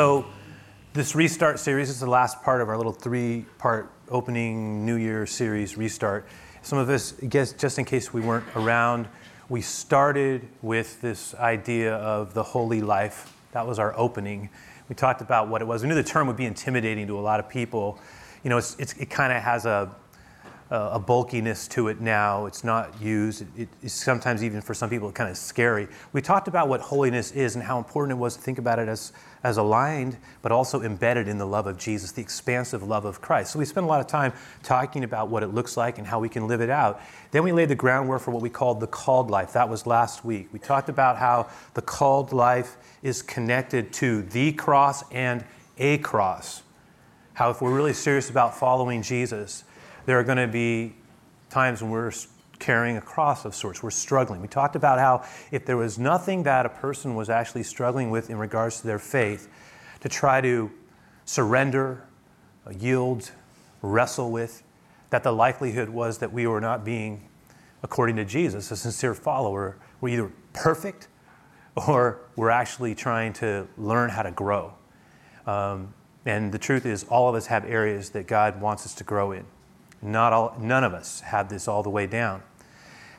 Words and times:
So, 0.00 0.24
this 0.94 1.14
Restart 1.14 1.58
series 1.58 1.90
is 1.90 2.00
the 2.00 2.08
last 2.08 2.42
part 2.42 2.62
of 2.62 2.70
our 2.70 2.76
little 2.78 2.90
three 2.90 3.44
part 3.58 3.92
opening 4.08 4.86
New 4.86 4.94
Year 4.94 5.26
series, 5.26 5.76
Restart. 5.76 6.26
Some 6.62 6.78
of 6.78 6.88
us, 6.88 7.12
guess, 7.28 7.52
just 7.52 7.78
in 7.78 7.84
case 7.84 8.10
we 8.10 8.22
weren't 8.22 8.46
around, 8.56 9.08
we 9.50 9.60
started 9.60 10.48
with 10.62 10.98
this 11.02 11.34
idea 11.34 11.96
of 11.96 12.32
the 12.32 12.42
holy 12.42 12.80
life. 12.80 13.36
That 13.52 13.66
was 13.66 13.78
our 13.78 13.94
opening. 13.94 14.48
We 14.88 14.94
talked 14.94 15.20
about 15.20 15.48
what 15.48 15.60
it 15.60 15.66
was. 15.66 15.82
We 15.82 15.90
knew 15.90 15.94
the 15.94 16.02
term 16.02 16.26
would 16.28 16.36
be 16.38 16.46
intimidating 16.46 17.06
to 17.08 17.18
a 17.18 17.20
lot 17.20 17.38
of 17.38 17.50
people. 17.50 17.98
You 18.42 18.48
know, 18.48 18.56
it's, 18.56 18.76
it's, 18.78 18.94
it 18.94 19.10
kind 19.10 19.34
of 19.34 19.42
has 19.42 19.66
a, 19.66 19.94
a 20.70 20.98
bulkiness 20.98 21.68
to 21.68 21.88
it 21.88 22.00
now. 22.00 22.46
It's 22.46 22.64
not 22.64 22.98
used. 23.02 23.44
It, 23.54 23.68
it's 23.82 23.92
sometimes 23.92 24.42
even 24.42 24.62
for 24.62 24.72
some 24.72 24.88
people 24.88 25.12
kind 25.12 25.28
of 25.28 25.36
scary. 25.36 25.88
We 26.14 26.22
talked 26.22 26.48
about 26.48 26.68
what 26.68 26.80
holiness 26.80 27.32
is 27.32 27.54
and 27.54 27.62
how 27.62 27.76
important 27.76 28.16
it 28.16 28.20
was 28.20 28.36
to 28.36 28.40
think 28.40 28.58
about 28.58 28.78
it 28.78 28.88
as, 28.88 29.12
as 29.42 29.56
aligned, 29.56 30.18
but 30.42 30.52
also 30.52 30.82
embedded 30.82 31.26
in 31.26 31.38
the 31.38 31.46
love 31.46 31.66
of 31.66 31.78
Jesus, 31.78 32.12
the 32.12 32.20
expansive 32.20 32.82
love 32.82 33.04
of 33.04 33.20
Christ. 33.20 33.52
So 33.52 33.58
we 33.58 33.64
spent 33.64 33.84
a 33.84 33.88
lot 33.88 34.00
of 34.00 34.06
time 34.06 34.32
talking 34.62 35.02
about 35.02 35.28
what 35.28 35.42
it 35.42 35.48
looks 35.48 35.76
like 35.76 35.98
and 35.98 36.06
how 36.06 36.20
we 36.20 36.28
can 36.28 36.46
live 36.46 36.60
it 36.60 36.68
out. 36.68 37.00
Then 37.30 37.42
we 37.42 37.52
laid 37.52 37.68
the 37.68 37.74
groundwork 37.74 38.20
for 38.20 38.32
what 38.32 38.42
we 38.42 38.50
called 38.50 38.80
the 38.80 38.86
called 38.86 39.30
life. 39.30 39.54
That 39.54 39.68
was 39.68 39.86
last 39.86 40.24
week. 40.24 40.48
We 40.52 40.58
talked 40.58 40.88
about 40.88 41.16
how 41.16 41.48
the 41.74 41.82
called 41.82 42.32
life 42.32 42.76
is 43.02 43.22
connected 43.22 43.92
to 43.94 44.22
the 44.22 44.52
cross 44.52 45.02
and 45.10 45.44
a 45.78 45.98
cross. 45.98 46.62
How 47.32 47.50
if 47.50 47.62
we're 47.62 47.74
really 47.74 47.94
serious 47.94 48.28
about 48.28 48.58
following 48.58 49.00
Jesus, 49.00 49.64
there 50.04 50.18
are 50.18 50.24
going 50.24 50.38
to 50.38 50.48
be 50.48 50.94
times 51.48 51.82
when 51.82 51.90
we're 51.90 52.12
carrying 52.60 52.96
a 52.96 53.00
cross 53.00 53.44
of 53.44 53.54
sorts. 53.54 53.82
We're 53.82 53.90
struggling. 53.90 54.40
We 54.40 54.48
talked 54.48 54.76
about 54.76 54.98
how 54.98 55.24
if 55.50 55.66
there 55.66 55.76
was 55.76 55.98
nothing 55.98 56.44
that 56.44 56.66
a 56.66 56.68
person 56.68 57.14
was 57.14 57.28
actually 57.28 57.64
struggling 57.64 58.10
with 58.10 58.30
in 58.30 58.38
regards 58.38 58.80
to 58.82 58.86
their 58.86 58.98
faith, 58.98 59.48
to 60.00 60.08
try 60.08 60.40
to 60.40 60.70
surrender, 61.24 62.04
uh, 62.66 62.70
yield, 62.70 63.32
wrestle 63.82 64.30
with, 64.30 64.62
that 65.10 65.22
the 65.24 65.32
likelihood 65.32 65.88
was 65.88 66.18
that 66.18 66.32
we 66.32 66.46
were 66.46 66.60
not 66.60 66.84
being, 66.84 67.28
according 67.82 68.16
to 68.16 68.24
Jesus, 68.24 68.70
a 68.70 68.76
sincere 68.76 69.14
follower. 69.14 69.76
We're 70.00 70.14
either 70.14 70.32
perfect 70.52 71.08
or 71.74 72.20
we're 72.36 72.50
actually 72.50 72.94
trying 72.94 73.32
to 73.34 73.66
learn 73.76 74.10
how 74.10 74.22
to 74.22 74.30
grow. 74.30 74.74
Um, 75.46 75.94
and 76.26 76.52
the 76.52 76.58
truth 76.58 76.84
is, 76.84 77.04
all 77.04 77.28
of 77.28 77.34
us 77.34 77.46
have 77.46 77.64
areas 77.64 78.10
that 78.10 78.26
God 78.26 78.60
wants 78.60 78.84
us 78.84 78.94
to 78.96 79.04
grow 79.04 79.32
in. 79.32 79.44
Not 80.02 80.32
all, 80.32 80.56
none 80.60 80.84
of 80.84 80.94
us 80.94 81.20
have 81.20 81.48
this 81.48 81.68
all 81.68 81.82
the 81.82 81.90
way 81.90 82.06
down. 82.06 82.42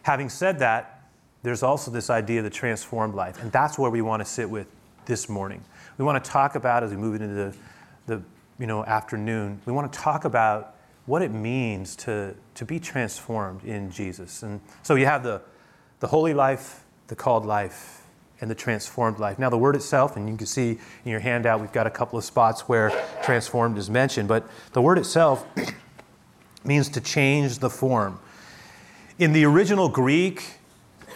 Having 0.04 0.30
said 0.30 0.60
that, 0.60 1.02
there's 1.44 1.64
also 1.64 1.92
this 1.92 2.10
idea 2.10 2.40
of 2.40 2.44
the 2.44 2.50
transformed 2.50 3.16
life, 3.16 3.42
and 3.42 3.52
that's 3.52 3.78
where 3.78 3.90
we 3.90 4.02
want 4.02 4.22
to 4.22 4.26
sit 4.26 4.50
with 4.50 4.68
this 5.06 5.28
morning. 5.28 5.64
We 5.98 6.06
want 6.06 6.24
to 6.24 6.30
talk 6.30 6.56
about 6.56 6.84
as 6.84 6.92
we 6.92 6.98
move 6.98 7.20
into 7.20 7.34
the, 7.34 7.56
the 8.06 8.22
you 8.60 8.68
know, 8.68 8.84
afternoon, 8.86 9.60
we 9.66 9.74
want 9.74 9.92
to 9.92 10.00
talk 10.00 10.26
about 10.26 10.76
what 11.06 11.22
it 11.22 11.32
means 11.32 11.96
to, 11.96 12.36
to 12.56 12.66
be 12.66 12.80
transformed 12.80 13.64
in 13.64 13.92
Jesus. 13.92 14.44
And 14.44 14.62
so 14.84 14.96
you 14.96 15.06
have 15.06 15.24
the, 15.24 15.42
the 16.00 16.08
holy 16.08 16.34
life, 16.34 16.84
the 17.08 17.16
called 17.16 17.46
life, 17.46 18.04
and 18.40 18.50
the 18.50 18.56
transformed 18.56 19.20
life. 19.20 19.38
Now, 19.38 19.50
the 19.50 19.58
word 19.58 19.76
itself, 19.76 20.16
and 20.16 20.30
you 20.30 20.36
can 20.36 20.48
see 20.48 20.80
in 21.06 21.12
your 21.12 21.20
handout, 21.20 21.60
we've 21.60 21.72
got 21.72 21.88
a 21.88 21.92
couple 21.92 22.18
of 22.18 22.26
spots 22.26 22.62
where 22.62 22.92
transformed 23.24 23.78
is 23.78 23.90
mentioned, 23.90 24.28
but 24.28 24.48
the 24.74 24.82
word 24.82 24.98
itself 24.98 25.46
means 26.64 26.90
to 26.90 27.02
change 27.02 27.60
the 27.60 27.70
form. 27.70 28.20
In 29.22 29.34
the 29.34 29.46
original 29.46 29.88
Greek, 29.88 30.44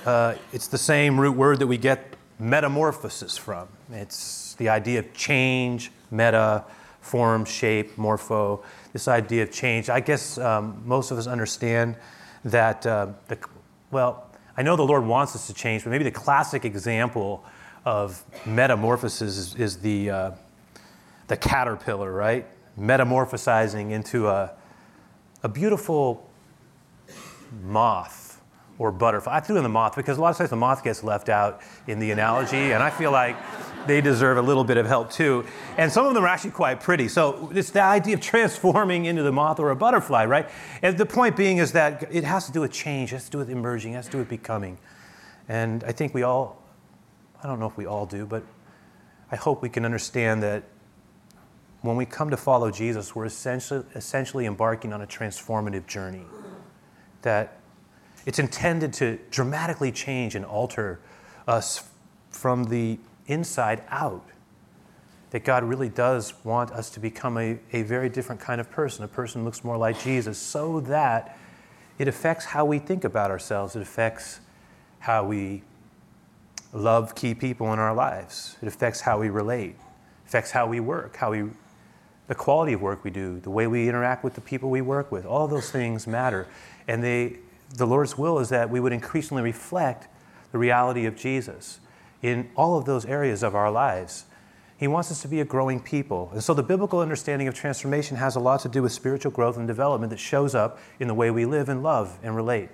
uh, 0.06 0.36
it's 0.54 0.68
the 0.68 0.78
same 0.78 1.20
root 1.20 1.36
word 1.36 1.58
that 1.58 1.66
we 1.66 1.80
get 1.80 2.16
metamorphosis 2.38 3.36
from. 3.36 3.68
It's 3.92 4.54
the 4.60 4.70
idea 4.70 5.00
of 5.00 5.12
change, 5.16 5.92
meta, 6.12 6.66
form, 7.02 7.46
shape, 7.46 7.98
morpho, 7.98 8.64
this 8.94 9.08
idea 9.08 9.42
of 9.42 9.52
change. 9.52 9.90
I 9.90 10.02
guess 10.02 10.38
um, 10.38 10.84
most 10.86 11.10
of 11.10 11.18
us 11.18 11.26
understand 11.26 11.96
that, 12.44 12.86
uh, 12.86 13.08
the, 13.28 13.40
well, 13.90 14.30
I 14.56 14.62
know 14.62 14.76
the 14.76 14.84
Lord 14.84 15.04
wants 15.04 15.36
us 15.36 15.48
to 15.48 15.56
change, 15.56 15.84
but 15.84 15.90
maybe 15.90 16.04
the 16.04 16.12
classic 16.12 16.64
example 16.64 17.44
of 17.86 18.24
metamorphosis 18.46 19.36
is, 19.36 19.56
is 19.56 19.78
the, 19.78 20.12
uh, 20.12 20.32
the 21.26 21.38
caterpillar, 21.38 22.12
right? 22.12 22.46
Metamorphosizing 22.80 23.90
into 23.90 24.28
a, 24.28 24.52
a 25.42 25.50
beautiful 25.50 26.30
moth 27.64 28.42
or 28.78 28.92
butterfly. 28.92 29.38
I 29.38 29.40
threw 29.40 29.58
in 29.58 29.64
the 29.64 29.70
moth 29.70 29.96
because 29.96 30.18
a 30.18 30.22
lot 30.22 30.32
of 30.32 30.38
times 30.38 30.50
the 30.50 30.56
moth 30.56 30.84
gets 30.84 31.04
left 31.04 31.30
out 31.30 31.62
in 31.88 32.00
the 32.00 32.12
analogy, 32.12 32.74
and 32.74 32.84
I 32.84 32.90
feel 32.90 33.12
like 33.12 33.38
they 33.88 34.02
deserve 34.02 34.38
a 34.38 34.42
little 34.42 34.64
bit 34.64 34.78
of 34.78 34.86
help 34.86 35.12
too. 35.12 35.46
And 35.78 35.92
some 35.92 36.06
of 36.06 36.14
them 36.14 36.24
are 36.24 36.28
actually 36.28 36.52
quite 36.52 36.82
pretty. 36.82 37.08
So 37.08 37.50
it's 37.54 37.70
the 37.70 37.82
idea 37.82 38.16
of 38.16 38.22
transforming 38.22 39.06
into 39.06 39.24
the 39.24 39.32
moth 39.32 39.60
or 39.60 39.70
a 39.70 39.76
butterfly, 39.76 40.26
right? 40.26 40.50
And 40.82 40.98
the 40.98 41.06
point 41.06 41.38
being 41.38 41.58
is 41.58 41.72
that 41.74 42.04
it 42.12 42.24
has 42.24 42.48
to 42.48 42.52
do 42.52 42.62
with 42.62 42.72
change, 42.72 43.12
it 43.12 43.18
has 43.18 43.26
to 43.26 43.32
do 43.32 43.38
with 43.38 43.50
emerging, 43.50 43.94
it 43.94 43.98
has 43.98 44.06
to 44.08 44.14
do 44.14 44.18
with 44.20 44.30
becoming. 44.30 44.78
And 45.48 45.84
I 45.84 45.92
think 45.92 46.14
we 46.14 46.24
all, 46.24 46.62
I 47.44 47.48
don't 47.48 47.60
know 47.60 47.68
if 47.68 47.78
we 47.78 47.86
all 47.86 48.06
do, 48.06 48.26
but 48.26 48.44
I 49.32 49.36
hope 49.36 49.62
we 49.62 49.70
can 49.70 49.86
understand 49.86 50.42
that 50.44 50.64
when 51.82 51.96
we 51.96 52.06
come 52.06 52.32
to 52.32 52.38
follow 52.38 52.72
Jesus, 52.72 53.16
we're 53.16 53.26
essentially, 53.26 53.86
essentially 53.94 54.48
embarking 54.48 54.92
on 54.92 55.02
a 55.02 55.08
transformative 55.08 55.86
journey. 55.86 56.26
That 57.26 57.58
it's 58.28 58.38
intended 58.38 58.94
to 58.94 59.18
dramatically 59.32 59.92
change 59.92 60.36
and 60.36 60.46
alter 60.46 61.00
us 61.48 61.90
from 62.30 62.66
the 62.66 63.00
inside 63.26 63.82
out. 63.90 64.24
That 65.32 65.44
God 65.44 65.64
really 65.64 65.90
does 65.90 66.36
want 66.46 66.70
us 66.70 66.92
to 66.92 67.00
become 67.00 67.38
a, 67.40 67.58
a 67.74 67.82
very 67.82 68.10
different 68.10 68.40
kind 68.42 68.62
of 68.62 68.70
person, 68.70 69.04
a 69.04 69.08
person 69.08 69.42
who 69.42 69.46
looks 69.46 69.64
more 69.64 69.76
like 69.76 70.00
Jesus, 70.00 70.38
so 70.38 70.82
that 70.82 71.36
it 71.98 72.08
affects 72.08 72.46
how 72.46 72.64
we 72.64 72.78
think 72.78 73.04
about 73.04 73.32
ourselves. 73.32 73.76
It 73.76 73.82
affects 73.82 74.40
how 75.00 75.26
we 75.26 75.64
love 76.74 77.16
key 77.16 77.34
people 77.34 77.74
in 77.74 77.80
our 77.80 77.96
lives. 77.96 78.56
It 78.62 78.68
affects 78.68 79.02
how 79.02 79.20
we 79.20 79.30
relate, 79.30 79.72
it 79.72 80.28
affects 80.28 80.52
how 80.52 80.68
we 80.68 80.80
work, 80.80 81.16
how 81.16 81.32
we 81.32 81.50
the 82.28 82.36
quality 82.36 82.74
of 82.74 82.82
work 82.82 83.04
we 83.04 83.12
do, 83.12 83.40
the 83.40 83.50
way 83.50 83.68
we 83.68 83.88
interact 83.88 84.24
with 84.24 84.34
the 84.34 84.42
people 84.42 84.70
we 84.70 84.82
work 84.82 85.12
with, 85.12 85.26
all 85.26 85.48
those 85.48 85.70
things 85.70 86.08
matter. 86.08 86.48
And 86.88 87.04
they, 87.04 87.38
the 87.76 87.86
Lord's 87.86 88.18
will 88.18 88.40
is 88.40 88.50
that 88.50 88.70
we 88.70 88.80
would 88.80 88.94
increasingly 88.94 89.44
reflect 89.44 90.08
the 90.52 90.58
reality 90.58 91.06
of 91.06 91.16
Jesus 91.16 91.80
in 92.22 92.50
all 92.56 92.78
of 92.78 92.86
those 92.86 93.06
areas 93.06 93.44
of 93.44 93.56
our 93.56 93.70
lives. 93.70 94.26
He 94.78 94.88
wants 94.88 95.10
us 95.12 95.22
to 95.22 95.28
be 95.28 95.40
a 95.40 95.46
growing 95.46 95.80
people. 95.80 96.30
And 96.34 96.44
so 96.44 96.54
the 96.54 96.64
biblical 96.64 97.00
understanding 97.00 97.48
of 97.48 97.54
transformation 97.54 98.18
has 98.18 98.36
a 98.36 98.40
lot 98.40 98.60
to 98.62 98.70
do 98.70 98.82
with 98.82 98.92
spiritual 98.92 99.32
growth 99.32 99.58
and 99.58 99.68
development 99.68 100.10
that 100.10 100.20
shows 100.20 100.54
up 100.54 100.80
in 101.00 101.08
the 101.08 101.14
way 101.14 101.32
we 101.32 101.46
live 101.46 101.70
and 101.70 101.82
love 101.82 102.18
and 102.24 102.36
relate, 102.36 102.70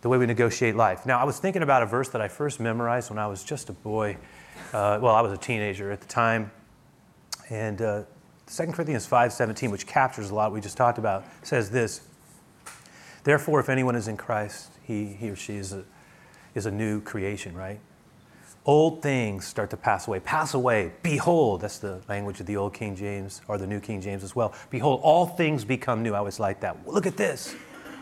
the 0.00 0.08
way 0.08 0.16
we 0.16 0.26
negotiate 0.26 0.76
life. 0.76 1.04
Now, 1.04 1.18
I 1.18 1.24
was 1.24 1.38
thinking 1.38 1.62
about 1.62 1.82
a 1.82 1.86
verse 1.86 2.08
that 2.10 2.22
I 2.22 2.28
first 2.28 2.58
memorized 2.58 3.10
when 3.10 3.18
I 3.18 3.26
was 3.26 3.44
just 3.44 3.68
a 3.68 3.74
boy. 3.74 4.16
Uh, 4.72 4.98
well, 5.02 5.14
I 5.14 5.20
was 5.20 5.32
a 5.32 5.36
teenager 5.36 5.90
at 5.90 6.00
the 6.00 6.06
time. 6.06 6.50
And 7.50 7.82
uh, 7.82 8.02
2 8.46 8.66
Corinthians 8.68 9.06
5:17, 9.06 9.70
which 9.70 9.86
captures 9.86 10.30
a 10.30 10.34
lot 10.34 10.52
we 10.52 10.60
just 10.60 10.76
talked 10.76 10.98
about, 10.98 11.24
says 11.42 11.70
this. 11.70 12.00
Therefore, 13.24 13.58
if 13.58 13.68
anyone 13.68 13.96
is 13.96 14.06
in 14.06 14.16
Christ, 14.16 14.70
he, 14.82 15.06
he 15.06 15.30
or 15.30 15.36
she 15.36 15.56
is 15.56 15.72
a, 15.72 15.84
is 16.54 16.66
a 16.66 16.70
new 16.70 17.00
creation, 17.00 17.54
right? 17.54 17.80
Old 18.66 19.02
things 19.02 19.46
start 19.46 19.70
to 19.70 19.76
pass 19.76 20.06
away. 20.06 20.20
Pass 20.20 20.54
away. 20.54 20.92
Behold, 21.02 21.62
that's 21.62 21.78
the 21.78 22.00
language 22.08 22.40
of 22.40 22.46
the 22.46 22.56
old 22.56 22.72
King 22.72 22.96
James 22.96 23.42
or 23.48 23.58
the 23.58 23.66
new 23.66 23.80
King 23.80 24.00
James 24.00 24.22
as 24.22 24.34
well. 24.34 24.54
Behold, 24.70 25.00
all 25.02 25.26
things 25.26 25.64
become 25.64 26.02
new. 26.02 26.14
I 26.14 26.18
always 26.18 26.40
like 26.40 26.60
that. 26.60 26.86
Look 26.86 27.06
at 27.06 27.16
this, 27.16 27.54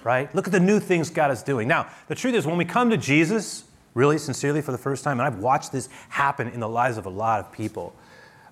right? 0.05 0.33
Look 0.35 0.47
at 0.47 0.53
the 0.53 0.61
new 0.61 0.79
things 0.79 1.11
God 1.11 1.31
is 1.31 1.43
doing. 1.43 1.67
Now, 1.67 1.89
the 2.07 2.15
truth 2.15 2.35
is, 2.35 2.47
when 2.47 2.57
we 2.57 2.65
come 2.65 2.91
to 2.91 2.97
Jesus, 2.97 3.65
really 3.95 4.19
sincerely 4.19 4.63
for 4.63 4.73
the 4.73 4.79
first 4.79 5.03
time, 5.03 5.19
and 5.19 5.27
I've 5.27 5.41
watched 5.41 5.73
this 5.73 5.89
happen 6.09 6.49
in 6.49 6.61
the 6.61 6.69
lives 6.69 6.97
of 6.97 7.07
a 7.07 7.11
lot 7.11 7.41
of 7.41 7.53
people, 7.53 7.95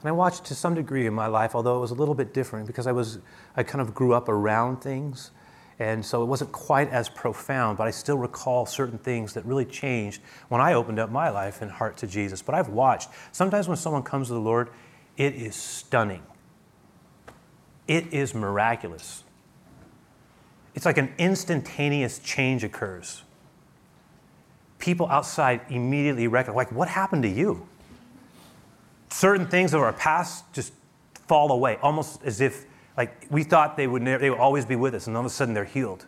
and 0.00 0.08
I 0.08 0.12
watched 0.12 0.46
to 0.46 0.54
some 0.54 0.74
degree 0.74 1.06
in 1.06 1.14
my 1.14 1.26
life, 1.26 1.54
although 1.54 1.76
it 1.76 1.80
was 1.80 1.90
a 1.90 1.94
little 1.94 2.14
bit 2.14 2.32
different 2.32 2.66
because 2.66 2.86
I 2.86 2.92
was 2.92 3.18
I 3.56 3.62
kind 3.62 3.82
of 3.82 3.94
grew 3.94 4.14
up 4.14 4.28
around 4.28 4.78
things. 4.78 5.30
And 5.80 6.04
so 6.04 6.22
it 6.22 6.26
wasn't 6.26 6.52
quite 6.52 6.88
as 6.90 7.08
profound, 7.08 7.78
but 7.78 7.88
I 7.88 7.90
still 7.90 8.18
recall 8.18 8.66
certain 8.66 8.98
things 8.98 9.32
that 9.34 9.44
really 9.44 9.64
changed 9.64 10.20
when 10.48 10.60
I 10.60 10.74
opened 10.74 10.98
up 10.98 11.10
my 11.10 11.30
life 11.30 11.62
and 11.62 11.70
heart 11.70 11.96
to 11.98 12.06
Jesus. 12.06 12.42
But 12.42 12.54
I've 12.54 12.68
watched, 12.68 13.08
sometimes 13.32 13.66
when 13.66 13.76
someone 13.76 14.02
comes 14.02 14.28
to 14.28 14.34
the 14.34 14.40
Lord, 14.40 14.68
it 15.16 15.34
is 15.34 15.56
stunning. 15.56 16.22
It 17.88 18.12
is 18.12 18.34
miraculous. 18.34 19.24
It's 20.74 20.86
like 20.86 20.98
an 20.98 21.12
instantaneous 21.18 22.20
change 22.20 22.62
occurs. 22.62 23.22
People 24.78 25.08
outside 25.08 25.62
immediately 25.68 26.28
recognize, 26.28 26.56
like, 26.56 26.72
what 26.72 26.88
happened 26.88 27.24
to 27.24 27.28
you? 27.28 27.66
certain 29.10 29.46
things 29.46 29.74
of 29.74 29.82
our 29.82 29.92
past 29.92 30.44
just 30.52 30.72
fall 31.28 31.52
away, 31.52 31.78
almost 31.82 32.22
as 32.24 32.40
if 32.40 32.64
like 33.00 33.26
we 33.30 33.42
thought 33.42 33.78
they 33.78 33.86
would, 33.86 34.04
they 34.04 34.28
would 34.28 34.38
always 34.38 34.66
be 34.66 34.76
with 34.76 34.94
us, 34.94 35.06
and 35.06 35.16
all 35.16 35.20
of 35.20 35.26
a 35.26 35.30
sudden 35.30 35.54
they're 35.54 35.64
healed. 35.64 36.04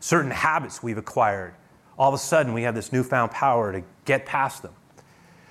Certain 0.00 0.32
habits 0.32 0.82
we've 0.82 0.98
acquired, 0.98 1.54
all 1.96 2.08
of 2.08 2.14
a 2.14 2.18
sudden 2.18 2.52
we 2.52 2.62
have 2.62 2.74
this 2.74 2.92
newfound 2.92 3.30
power 3.30 3.70
to 3.70 3.84
get 4.04 4.26
past 4.26 4.62
them. 4.62 4.72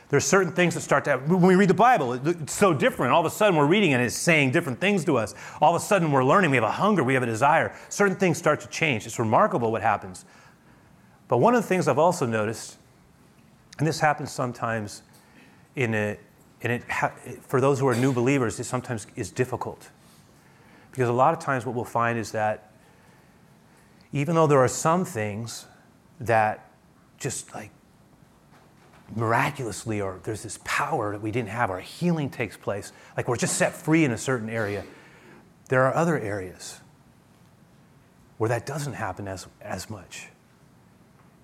There's 0.09 0.25
certain 0.25 0.51
things 0.51 0.73
that 0.73 0.81
start 0.81 1.05
to 1.05 1.19
when 1.19 1.41
we 1.43 1.55
read 1.55 1.69
the 1.69 1.73
Bible, 1.73 2.11
it's 2.27 2.51
so 2.51 2.73
different. 2.73 3.13
All 3.13 3.21
of 3.21 3.25
a 3.25 3.33
sudden, 3.33 3.55
we're 3.55 3.65
reading 3.65 3.93
and 3.93 4.03
it's 4.03 4.13
saying 4.13 4.51
different 4.51 4.81
things 4.81 5.05
to 5.05 5.17
us. 5.17 5.35
All 5.61 5.73
of 5.73 5.81
a 5.81 5.85
sudden, 5.85 6.11
we're 6.11 6.25
learning. 6.25 6.51
We 6.51 6.57
have 6.57 6.65
a 6.65 6.71
hunger, 6.71 7.01
we 7.01 7.13
have 7.13 7.23
a 7.23 7.27
desire. 7.27 7.73
Certain 7.87 8.17
things 8.17 8.37
start 8.37 8.59
to 8.59 8.67
change. 8.67 9.05
It's 9.05 9.17
remarkable 9.17 9.71
what 9.71 9.83
happens. 9.83 10.25
But 11.29 11.37
one 11.37 11.55
of 11.55 11.61
the 11.61 11.67
things 11.69 11.87
I've 11.87 11.97
also 11.97 12.25
noticed, 12.25 12.75
and 13.77 13.87
this 13.87 14.01
happens 14.01 14.33
sometimes 14.33 15.01
in 15.77 15.95
a, 15.95 16.17
and 16.61 16.73
it 16.73 16.83
for 17.47 17.61
those 17.61 17.79
who 17.79 17.87
are 17.87 17.95
new 17.95 18.11
believers, 18.11 18.59
it 18.59 18.65
sometimes 18.65 19.07
is 19.15 19.31
difficult. 19.31 19.91
Because 20.95 21.09
a 21.09 21.13
lot 21.13 21.33
of 21.33 21.41
times, 21.41 21.65
what 21.65 21.75
we'll 21.75 21.83
find 21.83 22.17
is 22.17 22.31
that 22.31 22.71
even 24.13 24.33
though 24.33 24.47
there 24.47 24.59
are 24.59 24.69
some 24.69 25.03
things 25.03 25.65
that 26.21 26.71
just 27.17 27.53
like 27.53 27.69
miraculously, 29.13 29.99
or 29.99 30.21
there's 30.23 30.41
this 30.41 30.57
power 30.63 31.11
that 31.11 31.21
we 31.21 31.31
didn't 31.31 31.49
have, 31.49 31.69
or 31.69 31.81
healing 31.81 32.29
takes 32.29 32.55
place, 32.55 32.93
like 33.17 33.27
we're 33.27 33.35
just 33.35 33.57
set 33.57 33.73
free 33.73 34.05
in 34.05 34.11
a 34.11 34.17
certain 34.17 34.49
area. 34.49 34.85
There 35.67 35.83
are 35.83 35.93
other 35.93 36.17
areas 36.17 36.79
where 38.37 38.47
that 38.47 38.65
doesn't 38.65 38.93
happen 38.93 39.27
as, 39.27 39.47
as 39.59 39.89
much. 39.89 40.29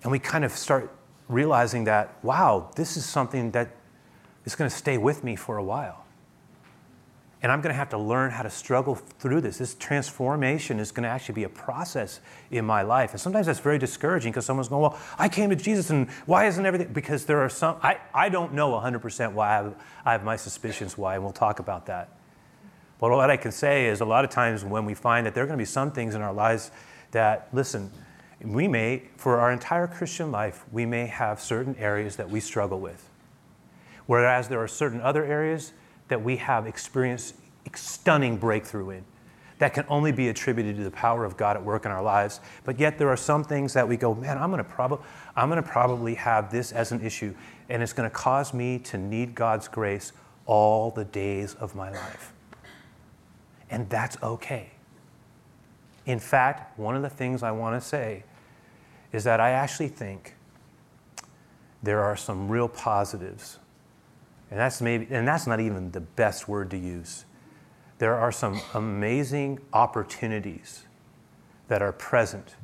And 0.02 0.10
we 0.10 0.18
kind 0.18 0.42
of 0.42 0.52
start 0.52 0.90
realizing 1.28 1.84
that, 1.84 2.16
wow, 2.22 2.70
this 2.74 2.96
is 2.96 3.04
something 3.04 3.50
that 3.50 3.76
is 4.46 4.54
going 4.54 4.70
to 4.70 4.74
stay 4.74 4.96
with 4.96 5.22
me 5.22 5.36
for 5.36 5.58
a 5.58 5.62
while. 5.62 6.06
And 7.42 7.50
I'm 7.50 7.60
going 7.60 7.72
to 7.72 7.76
have 7.76 7.88
to 7.90 7.98
learn 7.98 8.30
how 8.30 8.44
to 8.44 8.50
struggle 8.50 8.94
through 8.94 9.40
this. 9.40 9.58
This 9.58 9.74
transformation 9.74 10.78
is 10.78 10.92
going 10.92 11.02
to 11.02 11.08
actually 11.08 11.34
be 11.34 11.42
a 11.42 11.48
process 11.48 12.20
in 12.52 12.64
my 12.64 12.82
life. 12.82 13.10
And 13.10 13.20
sometimes 13.20 13.46
that's 13.46 13.58
very 13.58 13.78
discouraging 13.78 14.30
because 14.30 14.46
someone's 14.46 14.68
going, 14.68 14.82
Well, 14.82 14.98
I 15.18 15.28
came 15.28 15.50
to 15.50 15.56
Jesus 15.56 15.90
and 15.90 16.08
why 16.26 16.46
isn't 16.46 16.64
everything? 16.64 16.92
Because 16.92 17.24
there 17.24 17.40
are 17.40 17.48
some, 17.48 17.76
I, 17.82 17.98
I 18.14 18.28
don't 18.28 18.54
know 18.54 18.70
100% 18.70 19.32
why 19.32 19.50
I 19.50 19.54
have, 19.54 19.74
I 20.04 20.12
have 20.12 20.22
my 20.22 20.36
suspicions 20.36 20.96
why, 20.96 21.16
and 21.16 21.24
we'll 21.24 21.32
talk 21.32 21.58
about 21.58 21.86
that. 21.86 22.10
But 23.00 23.10
what 23.10 23.30
I 23.30 23.36
can 23.36 23.50
say 23.50 23.86
is 23.86 24.00
a 24.00 24.04
lot 24.04 24.24
of 24.24 24.30
times 24.30 24.64
when 24.64 24.84
we 24.84 24.94
find 24.94 25.26
that 25.26 25.34
there 25.34 25.42
are 25.42 25.46
going 25.48 25.58
to 25.58 25.62
be 25.62 25.66
some 25.66 25.90
things 25.90 26.14
in 26.14 26.22
our 26.22 26.32
lives 26.32 26.70
that, 27.10 27.48
listen, 27.52 27.90
we 28.40 28.68
may, 28.68 29.02
for 29.16 29.40
our 29.40 29.50
entire 29.50 29.88
Christian 29.88 30.30
life, 30.30 30.64
we 30.70 30.86
may 30.86 31.06
have 31.06 31.40
certain 31.40 31.74
areas 31.76 32.14
that 32.16 32.30
we 32.30 32.38
struggle 32.38 32.78
with. 32.78 33.08
Whereas 34.06 34.48
there 34.48 34.60
are 34.60 34.68
certain 34.68 35.00
other 35.00 35.24
areas 35.24 35.72
that 36.12 36.22
we 36.22 36.36
have 36.36 36.66
experienced 36.66 37.36
stunning 37.74 38.36
breakthrough 38.36 38.90
in 38.90 39.04
that 39.60 39.72
can 39.72 39.86
only 39.88 40.12
be 40.12 40.28
attributed 40.28 40.76
to 40.76 40.84
the 40.84 40.90
power 40.90 41.24
of 41.24 41.38
God 41.38 41.56
at 41.56 41.64
work 41.64 41.86
in 41.86 41.90
our 41.90 42.02
lives. 42.02 42.40
But 42.64 42.78
yet 42.78 42.98
there 42.98 43.08
are 43.08 43.16
some 43.16 43.44
things 43.44 43.72
that 43.72 43.88
we 43.88 43.96
go, 43.96 44.14
man, 44.14 44.36
I'm 44.36 44.50
to 44.58 44.64
probably 44.64 44.98
I'm 45.34 45.48
to 45.50 45.62
probably 45.62 46.14
have 46.16 46.52
this 46.52 46.70
as 46.70 46.92
an 46.92 47.00
issue 47.02 47.34
and 47.70 47.82
it's 47.82 47.94
to 47.94 48.10
cause 48.10 48.52
me 48.52 48.78
to 48.80 48.98
need 48.98 49.34
God's 49.34 49.68
grace 49.68 50.12
all 50.44 50.90
the 50.90 51.06
days 51.06 51.54
of 51.54 51.74
my 51.74 51.90
life. 51.90 52.34
And 53.70 53.88
that's 53.88 54.22
okay. 54.22 54.72
In 56.04 56.18
fact, 56.18 56.78
one 56.78 56.94
of 56.94 57.00
the 57.00 57.08
things 57.08 57.42
I 57.42 57.52
want 57.52 57.80
to 57.80 57.88
say 57.88 58.24
is 59.12 59.24
that 59.24 59.40
I 59.40 59.52
actually 59.52 59.88
think 59.88 60.34
there 61.82 62.02
are 62.02 62.16
some 62.18 62.50
real 62.50 62.68
positives 62.68 63.58
and 64.52 64.60
that's 64.60 64.82
maybe 64.82 65.06
and 65.08 65.26
that's 65.26 65.46
not 65.46 65.60
even 65.60 65.90
the 65.92 66.00
best 66.00 66.46
word 66.46 66.70
to 66.72 66.76
use. 66.76 67.24
There 67.96 68.14
are 68.14 68.30
some 68.30 68.60
amazing 68.74 69.60
opportunities 69.72 70.84
that 71.68 71.80
are 71.80 71.92
present 71.92 72.56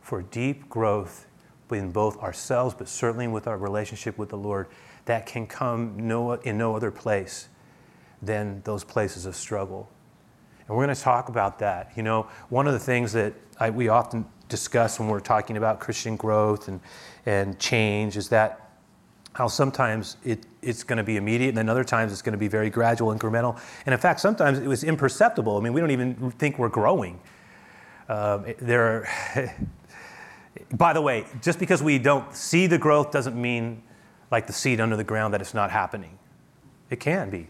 for 0.00 0.20
deep 0.20 0.68
growth 0.68 1.26
in 1.70 1.92
both 1.92 2.18
ourselves, 2.18 2.74
but 2.74 2.88
certainly 2.88 3.28
with 3.28 3.46
our 3.46 3.56
relationship 3.56 4.18
with 4.18 4.30
the 4.30 4.36
Lord, 4.36 4.66
that 5.04 5.26
can 5.26 5.46
come 5.46 6.08
no, 6.08 6.32
in 6.32 6.58
no 6.58 6.74
other 6.74 6.90
place 6.90 7.48
than 8.20 8.60
those 8.64 8.82
places 8.82 9.24
of 9.24 9.36
struggle. 9.36 9.88
And 10.66 10.76
we're 10.76 10.86
going 10.86 10.96
to 10.96 11.00
talk 11.00 11.28
about 11.28 11.60
that. 11.60 11.92
You 11.94 12.02
know, 12.02 12.26
one 12.48 12.66
of 12.66 12.72
the 12.72 12.80
things 12.80 13.12
that 13.12 13.34
I, 13.60 13.70
we 13.70 13.88
often 13.88 14.26
discuss 14.48 14.98
when 14.98 15.08
we're 15.08 15.20
talking 15.20 15.56
about 15.56 15.78
Christian 15.78 16.16
growth 16.16 16.66
and, 16.66 16.80
and 17.26 17.60
change 17.60 18.16
is 18.16 18.28
that 18.30 18.67
how 19.38 19.46
sometimes 19.46 20.16
it, 20.24 20.46
it's 20.62 20.82
going 20.82 20.96
to 20.96 21.04
be 21.04 21.16
immediate 21.16 21.50
and 21.50 21.56
then 21.56 21.68
other 21.68 21.84
times 21.84 22.10
it's 22.10 22.22
going 22.22 22.32
to 22.32 22.38
be 22.38 22.48
very 22.48 22.68
gradual, 22.68 23.16
incremental. 23.16 23.56
And 23.86 23.92
in 23.92 24.00
fact, 24.00 24.18
sometimes 24.18 24.58
it 24.58 24.66
was 24.66 24.82
imperceptible. 24.82 25.56
I 25.56 25.60
mean, 25.60 25.72
we 25.72 25.80
don't 25.80 25.92
even 25.92 26.32
think 26.32 26.58
we're 26.58 26.68
growing. 26.68 27.20
Um, 28.08 28.46
there 28.58 28.82
are, 28.82 29.54
by 30.72 30.92
the 30.92 31.00
way, 31.00 31.24
just 31.40 31.60
because 31.60 31.84
we 31.84 32.00
don't 32.00 32.34
see 32.34 32.66
the 32.66 32.78
growth 32.78 33.12
doesn't 33.12 33.40
mean, 33.40 33.80
like 34.32 34.48
the 34.48 34.52
seed 34.52 34.80
under 34.80 34.96
the 34.96 35.04
ground, 35.04 35.32
that 35.34 35.40
it's 35.40 35.54
not 35.54 35.70
happening. 35.70 36.18
It 36.90 36.98
can 36.98 37.30
be. 37.30 37.46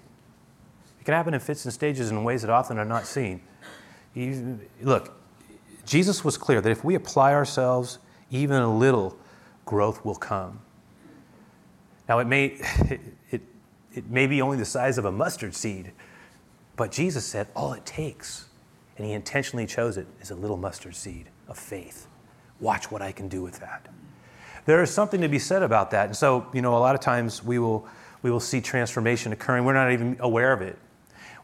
It 1.00 1.04
can 1.06 1.14
happen 1.14 1.32
in 1.32 1.40
fits 1.40 1.64
and 1.64 1.72
stages 1.72 2.10
in 2.10 2.22
ways 2.22 2.42
that 2.42 2.50
often 2.50 2.76
are 2.76 2.84
not 2.84 3.06
seen. 3.06 3.40
look, 4.82 5.18
Jesus 5.86 6.22
was 6.22 6.36
clear 6.36 6.60
that 6.60 6.70
if 6.70 6.84
we 6.84 6.96
apply 6.96 7.32
ourselves 7.32 7.98
even 8.30 8.60
a 8.60 8.76
little, 8.76 9.16
growth 9.64 10.04
will 10.04 10.16
come. 10.16 10.60
Now, 12.08 12.18
it 12.20 12.26
may, 12.26 12.44
it, 13.30 13.42
it, 13.92 14.10
may 14.10 14.26
be 14.26 14.40
only 14.40 14.56
the 14.56 14.64
size 14.64 14.98
of 14.98 15.04
a 15.04 15.12
mustard 15.12 15.54
seed, 15.54 15.92
but 16.76 16.90
Jesus 16.90 17.24
said 17.24 17.48
all 17.54 17.72
it 17.72 17.84
takes, 17.84 18.46
and 18.96 19.06
he 19.06 19.12
intentionally 19.12 19.66
chose 19.66 19.96
it, 19.96 20.06
is 20.20 20.30
a 20.30 20.34
little 20.34 20.56
mustard 20.56 20.96
seed 20.96 21.28
of 21.48 21.58
faith. 21.58 22.06
Watch 22.60 22.90
what 22.90 23.02
I 23.02 23.12
can 23.12 23.28
do 23.28 23.42
with 23.42 23.60
that. 23.60 23.88
There 24.64 24.82
is 24.82 24.90
something 24.90 25.20
to 25.20 25.28
be 25.28 25.38
said 25.38 25.62
about 25.62 25.90
that. 25.92 26.06
And 26.06 26.16
so, 26.16 26.46
you 26.52 26.62
know, 26.62 26.76
a 26.76 26.78
lot 26.78 26.94
of 26.94 27.00
times 27.00 27.42
we 27.42 27.58
will, 27.58 27.86
we 28.22 28.30
will 28.30 28.40
see 28.40 28.60
transformation 28.60 29.32
occurring. 29.32 29.64
We're 29.64 29.74
not 29.74 29.92
even 29.92 30.16
aware 30.20 30.52
of 30.52 30.60
it. 30.60 30.78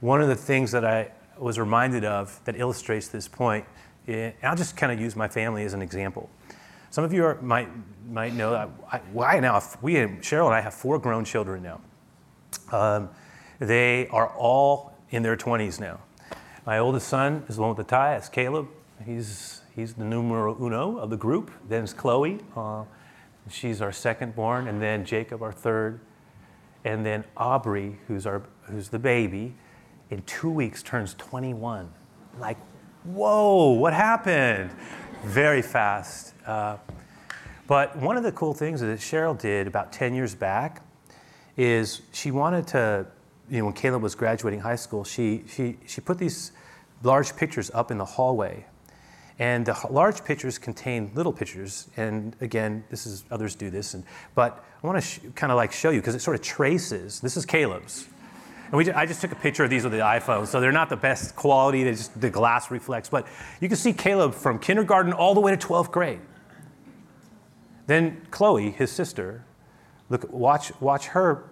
One 0.00 0.20
of 0.20 0.28
the 0.28 0.34
things 0.34 0.72
that 0.72 0.84
I 0.84 1.10
was 1.38 1.58
reminded 1.58 2.04
of 2.04 2.38
that 2.44 2.58
illustrates 2.58 3.08
this 3.08 3.28
point, 3.28 3.64
eh, 4.08 4.32
I'll 4.42 4.56
just 4.56 4.76
kind 4.76 4.92
of 4.92 5.00
use 5.00 5.16
my 5.16 5.28
family 5.28 5.64
as 5.64 5.72
an 5.72 5.80
example. 5.80 6.28
Some 6.94 7.02
of 7.02 7.12
you 7.12 7.24
are, 7.24 7.42
might, 7.42 7.68
might 8.08 8.34
know 8.34 8.52
that 8.52 8.70
I, 9.18 9.20
I 9.20 9.40
now, 9.40 9.60
we, 9.82 9.94
Cheryl 9.94 10.46
and 10.46 10.54
I 10.54 10.60
have 10.60 10.74
four 10.74 11.00
grown 11.00 11.24
children 11.24 11.60
now. 11.60 11.80
Um, 12.70 13.08
they 13.58 14.06
are 14.10 14.28
all 14.28 14.96
in 15.10 15.24
their 15.24 15.36
20s 15.36 15.80
now. 15.80 15.98
My 16.64 16.78
oldest 16.78 17.08
son 17.08 17.42
is 17.48 17.56
the 17.56 17.62
one 17.62 17.70
with 17.70 17.78
the 17.78 17.90
tie, 17.90 18.14
it's 18.14 18.28
Caleb. 18.28 18.68
He's, 19.04 19.62
he's 19.74 19.94
the 19.94 20.04
numero 20.04 20.56
uno 20.64 20.98
of 20.98 21.10
the 21.10 21.16
group. 21.16 21.50
Then 21.68 21.82
it's 21.82 21.92
Chloe, 21.92 22.38
uh, 22.56 22.84
she's 23.50 23.80
our 23.80 23.90
second 23.90 24.36
born, 24.36 24.68
and 24.68 24.80
then 24.80 25.04
Jacob, 25.04 25.42
our 25.42 25.50
third. 25.50 25.98
And 26.84 27.04
then 27.04 27.24
Aubrey, 27.36 27.98
who's, 28.06 28.24
our, 28.24 28.44
who's 28.70 28.88
the 28.88 29.00
baby, 29.00 29.56
in 30.10 30.22
two 30.26 30.48
weeks 30.48 30.80
turns 30.80 31.14
21. 31.14 31.92
Like, 32.38 32.58
whoa, 33.02 33.70
what 33.70 33.92
happened? 33.92 34.70
Very 35.24 35.62
fast. 35.62 36.34
Uh, 36.46 36.76
but 37.66 37.96
one 37.96 38.18
of 38.18 38.22
the 38.22 38.32
cool 38.32 38.52
things 38.52 38.82
that 38.82 38.98
Cheryl 38.98 39.38
did 39.38 39.66
about 39.66 39.90
10 39.90 40.14
years 40.14 40.34
back 40.34 40.82
is 41.56 42.02
she 42.12 42.30
wanted 42.30 42.66
to, 42.68 43.06
you 43.50 43.58
know, 43.58 43.64
when 43.64 43.74
Caleb 43.74 44.02
was 44.02 44.14
graduating 44.14 44.60
high 44.60 44.76
school, 44.76 45.02
she, 45.02 45.42
she, 45.48 45.78
she 45.86 46.02
put 46.02 46.18
these 46.18 46.52
large 47.02 47.34
pictures 47.36 47.70
up 47.72 47.90
in 47.90 47.96
the 47.96 48.04
hallway. 48.04 48.66
And 49.38 49.64
the 49.64 49.76
large 49.90 50.24
pictures 50.24 50.58
contain 50.58 51.10
little 51.14 51.32
pictures. 51.32 51.88
And 51.96 52.36
again, 52.42 52.84
this 52.90 53.06
is, 53.06 53.24
others 53.30 53.54
do 53.54 53.70
this. 53.70 53.94
And, 53.94 54.04
but 54.34 54.62
I 54.82 54.86
want 54.86 55.02
to 55.02 55.08
sh- 55.08 55.20
kind 55.34 55.50
of 55.50 55.56
like 55.56 55.72
show 55.72 55.88
you 55.88 56.00
because 56.00 56.14
it 56.14 56.20
sort 56.20 56.36
of 56.36 56.42
traces. 56.42 57.20
This 57.20 57.38
is 57.38 57.46
Caleb's. 57.46 58.06
And 58.66 58.72
we, 58.72 58.90
I 58.90 59.06
just 59.06 59.20
took 59.20 59.32
a 59.32 59.36
picture 59.36 59.64
of 59.64 59.70
these 59.70 59.84
with 59.84 59.92
the 59.92 59.98
iPhone, 59.98 60.46
so 60.46 60.60
they're 60.60 60.72
not 60.72 60.88
the 60.88 60.96
best 60.96 61.36
quality. 61.36 61.84
Just, 61.84 62.20
the 62.20 62.30
glass 62.30 62.70
reflects, 62.70 63.08
but 63.08 63.26
you 63.60 63.68
can 63.68 63.76
see 63.76 63.92
Caleb 63.92 64.34
from 64.34 64.58
kindergarten 64.58 65.12
all 65.12 65.34
the 65.34 65.40
way 65.40 65.54
to 65.54 65.66
12th 65.66 65.90
grade. 65.90 66.20
Then 67.86 68.22
Chloe, 68.30 68.70
his 68.70 68.90
sister, 68.90 69.44
look, 70.08 70.32
watch, 70.32 70.72
watch 70.80 71.08
her 71.08 71.44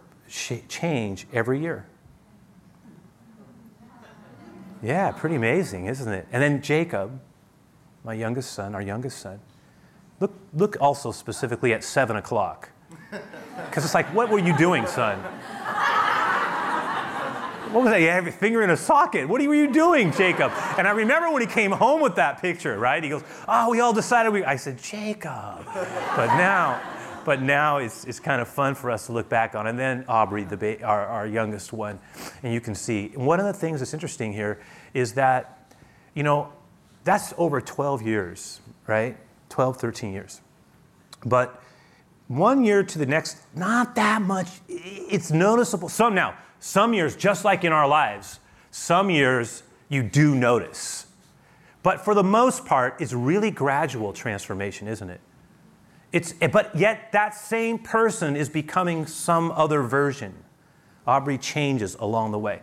change 0.68 1.26
every 1.32 1.60
year. 1.60 1.86
Yeah, 4.82 5.12
pretty 5.12 5.36
amazing, 5.36 5.86
isn't 5.86 6.12
it? 6.12 6.26
And 6.32 6.42
then 6.42 6.60
Jacob, 6.60 7.20
my 8.04 8.14
youngest 8.14 8.52
son, 8.52 8.74
our 8.74 8.82
youngest 8.82 9.18
son, 9.18 9.38
look, 10.18 10.32
look 10.54 10.76
also 10.80 11.12
specifically 11.12 11.72
at 11.72 11.84
seven 11.84 12.16
o'clock. 12.16 12.70
Because 13.66 13.84
it's 13.84 13.94
like, 13.94 14.06
what 14.14 14.28
were 14.30 14.38
you 14.38 14.56
doing, 14.56 14.86
son? 14.86 15.22
What 17.72 17.84
was 17.84 17.92
that? 17.92 18.00
You 18.00 18.08
have 18.08 18.24
your 18.24 18.32
finger 18.32 18.62
in 18.62 18.70
a 18.70 18.76
socket. 18.76 19.28
What 19.28 19.40
were 19.40 19.54
you 19.54 19.72
doing, 19.72 20.12
Jacob? 20.12 20.52
And 20.76 20.86
I 20.86 20.90
remember 20.90 21.30
when 21.30 21.40
he 21.40 21.48
came 21.48 21.70
home 21.70 22.00
with 22.00 22.16
that 22.16 22.40
picture, 22.40 22.78
right? 22.78 23.02
He 23.02 23.08
goes, 23.08 23.22
Oh, 23.48 23.70
we 23.70 23.80
all 23.80 23.92
decided 23.92 24.32
we. 24.32 24.44
I 24.44 24.56
said, 24.56 24.82
Jacob. 24.82 25.64
But 25.64 26.26
now, 26.36 26.80
but 27.24 27.40
now 27.40 27.78
it's, 27.78 28.04
it's 28.04 28.20
kind 28.20 28.40
of 28.42 28.48
fun 28.48 28.74
for 28.74 28.90
us 28.90 29.06
to 29.06 29.12
look 29.12 29.28
back 29.28 29.54
on. 29.54 29.66
And 29.66 29.78
then 29.78 30.04
Aubrey, 30.08 30.44
the 30.44 30.56
ba- 30.56 30.82
our, 30.82 31.06
our 31.06 31.26
youngest 31.26 31.72
one, 31.72 31.98
and 32.42 32.52
you 32.52 32.60
can 32.60 32.74
see. 32.74 33.08
one 33.14 33.40
of 33.40 33.46
the 33.46 33.52
things 33.52 33.80
that's 33.80 33.94
interesting 33.94 34.32
here 34.32 34.60
is 34.92 35.14
that, 35.14 35.74
you 36.14 36.22
know, 36.22 36.52
that's 37.04 37.32
over 37.38 37.60
12 37.60 38.02
years, 38.02 38.60
right? 38.86 39.16
12, 39.48 39.76
13 39.78 40.12
years. 40.12 40.40
But 41.24 41.62
one 42.28 42.64
year 42.64 42.82
to 42.82 42.98
the 42.98 43.06
next, 43.06 43.38
not 43.54 43.94
that 43.94 44.22
much. 44.22 44.48
It's 44.68 45.30
noticeable. 45.30 45.88
Some 45.88 46.14
now, 46.14 46.36
some 46.62 46.94
years, 46.94 47.16
just 47.16 47.44
like 47.44 47.64
in 47.64 47.72
our 47.72 47.88
lives, 47.88 48.38
some 48.70 49.10
years 49.10 49.64
you 49.88 50.00
do 50.00 50.32
notice. 50.36 51.08
But 51.82 52.04
for 52.04 52.14
the 52.14 52.22
most 52.22 52.64
part, 52.64 52.94
it's 53.00 53.12
really 53.12 53.50
gradual 53.50 54.12
transformation, 54.12 54.86
isn't 54.86 55.10
it? 55.10 55.20
It's, 56.12 56.32
but 56.52 56.74
yet 56.76 57.10
that 57.10 57.34
same 57.34 57.80
person 57.80 58.36
is 58.36 58.48
becoming 58.48 59.06
some 59.06 59.50
other 59.50 59.82
version. 59.82 60.34
Aubrey 61.04 61.36
changes 61.36 61.96
along 61.96 62.30
the 62.30 62.38
way. 62.38 62.62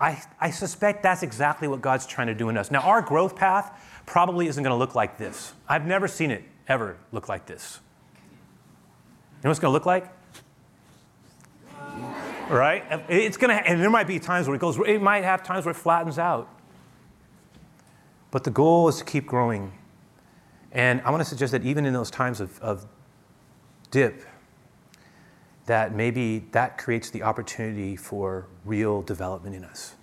I, 0.00 0.22
I 0.40 0.50
suspect 0.50 1.02
that's 1.02 1.24
exactly 1.24 1.66
what 1.66 1.80
God's 1.80 2.06
trying 2.06 2.28
to 2.28 2.34
do 2.34 2.48
in 2.48 2.56
us. 2.56 2.70
Now, 2.70 2.82
our 2.82 3.02
growth 3.02 3.34
path 3.34 3.76
probably 4.06 4.46
isn't 4.46 4.62
going 4.62 4.72
to 4.72 4.78
look 4.78 4.94
like 4.94 5.18
this. 5.18 5.52
I've 5.68 5.84
never 5.84 6.06
seen 6.06 6.30
it 6.30 6.44
ever 6.68 6.96
look 7.10 7.28
like 7.28 7.46
this. 7.46 7.80
You 8.14 8.18
know 9.44 9.48
what 9.48 9.50
it's 9.50 9.60
going 9.60 9.70
to 9.70 9.74
look 9.74 9.86
like? 9.86 10.08
Right? 12.52 12.84
It's 13.08 13.38
going 13.38 13.56
to, 13.56 13.66
and 13.66 13.80
there 13.80 13.88
might 13.90 14.06
be 14.06 14.18
times 14.18 14.46
where 14.46 14.54
it 14.54 14.60
goes, 14.60 14.78
it 14.86 15.00
might 15.00 15.24
have 15.24 15.42
times 15.42 15.64
where 15.64 15.72
it 15.72 15.78
flattens 15.78 16.18
out. 16.18 16.48
But 18.30 18.44
the 18.44 18.50
goal 18.50 18.88
is 18.88 18.98
to 18.98 19.04
keep 19.04 19.26
growing. 19.26 19.72
And 20.70 21.00
I 21.02 21.10
want 21.10 21.22
to 21.22 21.28
suggest 21.28 21.52
that 21.52 21.64
even 21.64 21.86
in 21.86 21.92
those 21.92 22.10
times 22.10 22.40
of, 22.40 22.60
of 22.60 22.86
dip, 23.90 24.22
that 25.66 25.94
maybe 25.94 26.40
that 26.52 26.76
creates 26.76 27.10
the 27.10 27.22
opportunity 27.22 27.96
for 27.96 28.46
real 28.64 29.02
development 29.02 29.54
in 29.54 29.64
us. 29.64 29.94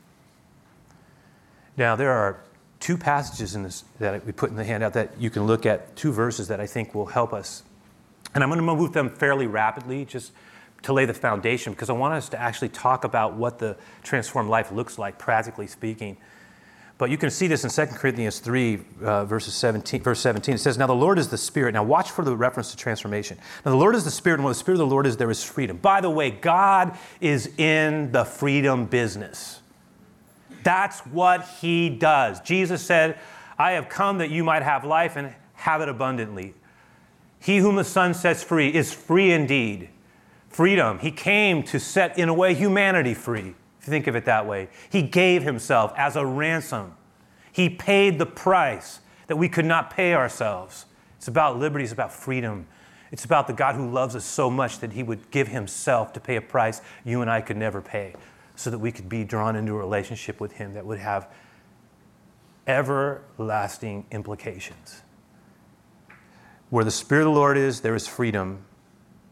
Now, 1.78 1.96
there 1.96 2.12
are 2.12 2.42
two 2.80 2.98
passages 2.98 3.56
in 3.56 3.64
this 3.64 3.84
that 4.00 4.26
we 4.26 4.32
put 4.32 4.50
in 4.50 4.56
the 4.56 4.64
handout 4.64 4.94
that 4.94 5.20
you 5.20 5.30
can 5.30 5.46
look 5.46 5.66
at, 5.66 5.96
two 5.96 6.12
verses 6.12 6.48
that 6.48 6.60
I 6.60 6.66
think 6.66 6.96
will 6.96 7.08
help 7.08 7.34
us. 7.34 7.64
And 8.34 8.44
I'm 8.44 8.50
going 8.50 8.60
to 8.60 8.76
move 8.76 8.94
them 8.94 9.10
fairly 9.10 9.48
rapidly 9.48 10.06
just 10.06 10.32
to 10.84 10.94
lay 10.94 11.06
the 11.06 11.14
foundation 11.14 11.74
because 11.74 11.90
I 11.90 11.94
want 11.94 12.14
us 12.14 12.30
to 12.30 12.40
actually 12.40 12.70
talk 12.70 13.04
about 13.04 13.36
what 13.36 13.60
the 13.60 13.78
transformed 14.04 14.50
life 14.50 14.72
looks 14.72 14.98
like, 14.98 15.18
practically 15.18 15.68
speaking. 15.68 16.18
But 16.98 17.10
you 17.10 17.18
can 17.18 17.30
see 17.30 17.48
this 17.48 17.64
in 17.64 17.70
2 17.70 17.94
Corinthians 17.96 18.40
3, 18.40 18.80
uh, 19.04 19.24
verses 19.24 19.54
17, 19.54 20.02
verse 20.02 20.20
17. 20.20 20.56
It 20.56 20.58
says, 20.58 20.78
Now 20.78 20.88
the 20.88 20.94
Lord 20.94 21.18
is 21.18 21.30
the 21.30 21.38
Spirit. 21.38 21.74
Now 21.74 21.84
watch 21.84 22.12
for 22.12 22.26
the 22.26 22.36
reference 22.36 22.72
to 22.72 22.78
transformation. 22.78 23.38
Now 23.66 23.72
the 23.72 23.78
Lord 23.78 23.96
is 23.96 24.04
the 24.04 24.12
Spirit, 24.12 24.36
and 24.36 24.44
where 24.44 24.54
the 24.54 24.60
Spirit 24.60 24.76
of 24.76 24.90
the 24.90 24.94
Lord 24.94 25.08
is, 25.08 25.16
there 25.16 25.32
is 25.32 25.42
freedom. 25.42 25.78
By 25.78 26.02
the 26.02 26.10
way, 26.10 26.30
God 26.30 26.98
is 27.22 27.52
in 27.58 28.12
the 28.12 28.26
freedom 28.26 28.86
business. 28.86 29.62
That's 30.64 31.00
what 31.06 31.48
He 31.62 31.90
does. 31.90 32.42
Jesus 32.42 32.82
said, 32.82 33.18
I 33.58 33.72
have 33.72 33.88
come 33.88 34.18
that 34.18 34.30
you 34.30 34.44
might 34.44 34.64
have 34.64 34.84
life 34.84 35.16
and 35.16 35.34
have 35.54 35.80
it 35.80 35.88
abundantly. 35.88 36.54
He 37.40 37.60
whom 37.60 37.78
the 37.78 37.86
Son 37.86 38.14
sets 38.14 38.44
free 38.44 38.74
is 38.74 38.94
free 38.94 39.32
indeed. 39.32 39.88
Freedom. 40.50 41.00
He 41.00 41.12
came 41.12 41.64
to 41.64 41.80
set, 41.80 42.18
in 42.18 42.28
a 42.28 42.34
way, 42.34 42.54
humanity 42.54 43.14
free 43.14 43.56
if 43.80 43.88
you 43.88 43.92
think 43.92 44.08
of 44.08 44.16
it 44.16 44.26
that 44.26 44.46
way. 44.46 44.70
He 44.90 45.02
gave 45.02 45.44
himself 45.44 45.94
as 45.96 46.16
a 46.16 46.26
ransom. 46.26 46.96
He 47.52 47.70
paid 47.70 48.20
the 48.20 48.26
price 48.26 49.00
that 49.28 49.38
we 49.38 49.48
could 49.48 49.66
not 49.66 49.90
pay 49.90 50.14
ourselves. 50.14 50.86
It's 51.18 51.28
about 51.28 51.58
liberty, 51.58 51.84
it's 51.84 51.94
about 51.94 52.12
freedom. 52.12 52.68
It's 53.12 53.26
about 53.26 53.48
the 53.48 53.54
God 53.54 53.76
who 53.76 53.90
loves 53.90 54.16
us 54.16 54.26
so 54.26 54.50
much 54.50 54.80
that 54.80 54.94
he 54.94 55.02
would 55.02 55.32
give 55.32 55.48
himself 55.48 56.14
to 56.14 56.20
pay 56.20 56.36
a 56.36 56.42
price 56.42 56.82
you 57.04 57.22
and 57.22 57.30
I 57.30 57.42
could 57.42 57.58
never 57.58 57.82
pay 57.82 58.14
so 58.56 58.70
that 58.70 58.78
we 58.78 58.92
could 58.92 59.10
be 59.10 59.24
drawn 59.24 59.56
into 59.56 59.74
a 59.74 59.78
relationship 59.78 60.40
with 60.40 60.54
him 60.54 60.74
that 60.74 60.86
would 60.86 61.00
have 61.00 61.30
everlasting 62.68 64.06
implications. 64.12 65.02
Where 66.70 66.86
the 66.86 66.92
Spirit 66.92 67.22
of 67.22 67.34
the 67.34 67.40
Lord 67.40 67.58
is, 67.58 67.82
there 67.82 67.96
is 67.96 68.08
freedom. 68.08 68.64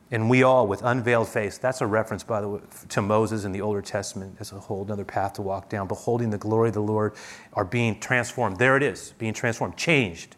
And 0.09 0.29
we 0.29 0.43
all, 0.43 0.67
with 0.67 0.81
unveiled 0.83 1.27
face, 1.27 1.57
that's 1.57 1.81
a 1.81 1.85
reference, 1.85 2.23
by 2.23 2.39
the 2.39 2.47
way, 2.47 2.61
to 2.89 3.01
Moses 3.01 3.43
in 3.43 3.51
the 3.51 3.59
Older 3.59 3.81
Testament. 3.81 4.37
There's 4.37 4.53
a 4.53 4.59
whole 4.59 4.89
other 4.89 5.03
path 5.03 5.33
to 5.33 5.41
walk 5.41 5.69
down. 5.69 5.87
Beholding 5.87 6.29
the 6.29 6.37
glory 6.37 6.69
of 6.69 6.75
the 6.75 6.81
Lord 6.81 7.13
are 7.53 7.65
being 7.65 7.99
transformed. 7.99 8.57
There 8.57 8.77
it 8.77 8.83
is, 8.83 9.13
being 9.17 9.33
transformed, 9.33 9.75
changed 9.75 10.37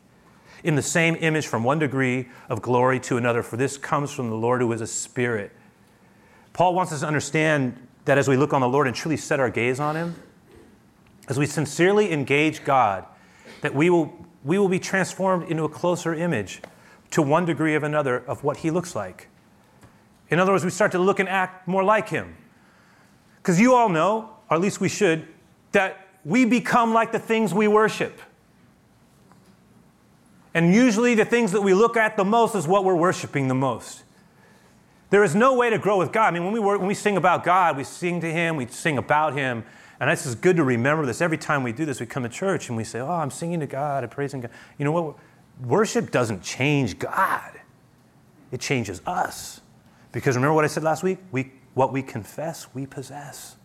in 0.64 0.76
the 0.76 0.82
same 0.82 1.16
image 1.20 1.48
from 1.48 1.64
one 1.64 1.80
degree 1.80 2.28
of 2.50 2.62
glory 2.62 3.00
to 3.00 3.18
another, 3.18 3.44
for 3.44 3.58
this 3.58 3.78
comes 3.78 4.12
from 4.12 4.30
the 4.30 4.36
Lord 4.36 4.62
who 4.62 4.72
is 4.72 4.82
a 4.82 4.88
spirit. 4.88 5.52
Paul 6.54 6.74
wants 6.74 6.92
us 6.92 7.02
to 7.02 7.08
understand 7.08 7.78
that 8.06 8.18
as 8.18 8.28
we 8.28 8.38
look 8.38 8.54
on 8.54 8.62
the 8.62 8.68
Lord 8.68 8.88
and 8.88 8.96
truly 8.96 9.18
set 9.18 9.40
our 9.40 9.50
gaze 9.50 9.80
on 9.80 9.96
him, 9.96 10.16
as 11.28 11.38
we 11.38 11.46
sincerely 11.46 12.12
engage 12.12 12.64
God, 12.64 13.06
that 13.62 13.74
we 13.74 13.90
will, 13.90 14.14
we 14.44 14.58
will 14.58 14.70
be 14.70 14.80
transformed 14.80 15.50
into 15.50 15.64
a 15.64 15.70
closer 15.70 16.14
image 16.14 16.62
to 17.12 17.22
one 17.22 17.46
degree 17.46 17.76
of 17.76 17.84
another 17.84 18.18
of 18.26 18.44
what 18.44 18.58
he 18.58 18.72
looks 18.72 18.96
like. 18.96 19.28
In 20.30 20.40
other 20.40 20.52
words, 20.52 20.64
we 20.64 20.70
start 20.70 20.92
to 20.92 21.00
look 21.00 21.20
and 21.20 21.28
act 21.28 21.68
more 21.68 21.84
like 21.84 22.10
him. 22.10 22.36
Because 23.38 23.60
you 23.60 23.74
all 23.74 23.90
know, 23.90 24.30
or 24.50 24.56
at 24.56 24.62
least 24.62 24.80
we 24.80 24.90
should, 24.90 25.28
that 25.72 26.08
we 26.26 26.46
become 26.46 26.94
like 26.94 27.12
the 27.12 27.20
things 27.20 27.54
we 27.54 27.68
worship. 27.68 28.20
And 30.54 30.74
usually 30.74 31.16
the 31.16 31.26
things 31.26 31.52
that 31.52 31.62
we 31.62 31.74
look 31.74 31.96
at 31.96 32.18
the 32.18 32.26
most 32.26 32.56
is 32.56 32.68
what 32.68 32.84
we're 32.84 32.96
worshiping 32.96 33.48
the 33.48 33.56
most. 33.56 34.04
There 35.10 35.24
is 35.24 35.36
no 35.36 35.56
way 35.56 35.70
to 35.70 35.80
grow 35.80 35.98
with 35.98 36.12
God. 36.12 36.28
I 36.28 36.32
mean, 36.32 36.44
when 36.44 36.54
we, 36.54 36.60
work, 36.60 36.80
when 36.80 36.88
we 36.88 36.94
sing 36.94 37.18
about 37.18 37.44
God, 37.44 37.78
we 37.78 37.84
sing 37.84 38.22
to 38.22 38.32
Him, 38.32 38.56
we 38.56 38.68
sing 38.68 38.98
about 38.98 39.34
Him. 39.34 39.64
And 40.00 40.10
this 40.10 40.26
is 40.26 40.36
good 40.36 40.56
to 40.58 40.64
remember 40.64 41.06
this. 41.06 41.22
Every 41.22 41.38
time 41.38 41.64
we 41.64 41.72
do 41.72 41.86
this, 41.86 42.00
we 42.00 42.06
come 42.06 42.24
to 42.24 42.30
church 42.30 42.70
and 42.70 42.78
we 42.78 42.84
say, 42.84 43.00
Oh, 43.00 43.10
I'm 43.10 43.32
singing 43.32 43.60
to 43.60 43.68
God, 43.68 44.04
I'm 44.04 44.10
praising 44.10 44.42
God. 44.42 44.52
You 44.78 44.86
know 44.86 44.92
what? 44.92 45.16
Worship 45.64 46.12
doesn't 46.12 46.42
change 46.42 47.00
God, 47.00 47.60
it 48.52 48.62
changes 48.62 49.02
us. 49.06 49.62
Because 50.12 50.36
remember 50.36 50.54
what 50.54 50.66
I 50.66 50.68
said 50.68 50.84
last 50.84 51.04
week? 51.04 51.20
We, 51.32 51.52
what 51.74 51.94
we 51.94 52.02
confess, 52.02 52.68
we 52.74 52.86
possess. 52.86 53.56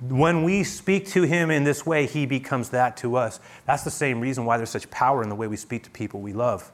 When 0.00 0.42
we 0.42 0.64
speak 0.64 1.06
to 1.08 1.22
him 1.22 1.50
in 1.50 1.64
this 1.64 1.86
way, 1.86 2.06
he 2.06 2.26
becomes 2.26 2.70
that 2.70 2.96
to 2.98 3.16
us. 3.16 3.40
That's 3.66 3.84
the 3.84 3.90
same 3.90 4.20
reason 4.20 4.44
why 4.44 4.56
there's 4.56 4.70
such 4.70 4.90
power 4.90 5.22
in 5.22 5.28
the 5.28 5.34
way 5.34 5.46
we 5.46 5.56
speak 5.56 5.84
to 5.84 5.90
people 5.90 6.20
we 6.20 6.32
love. 6.32 6.72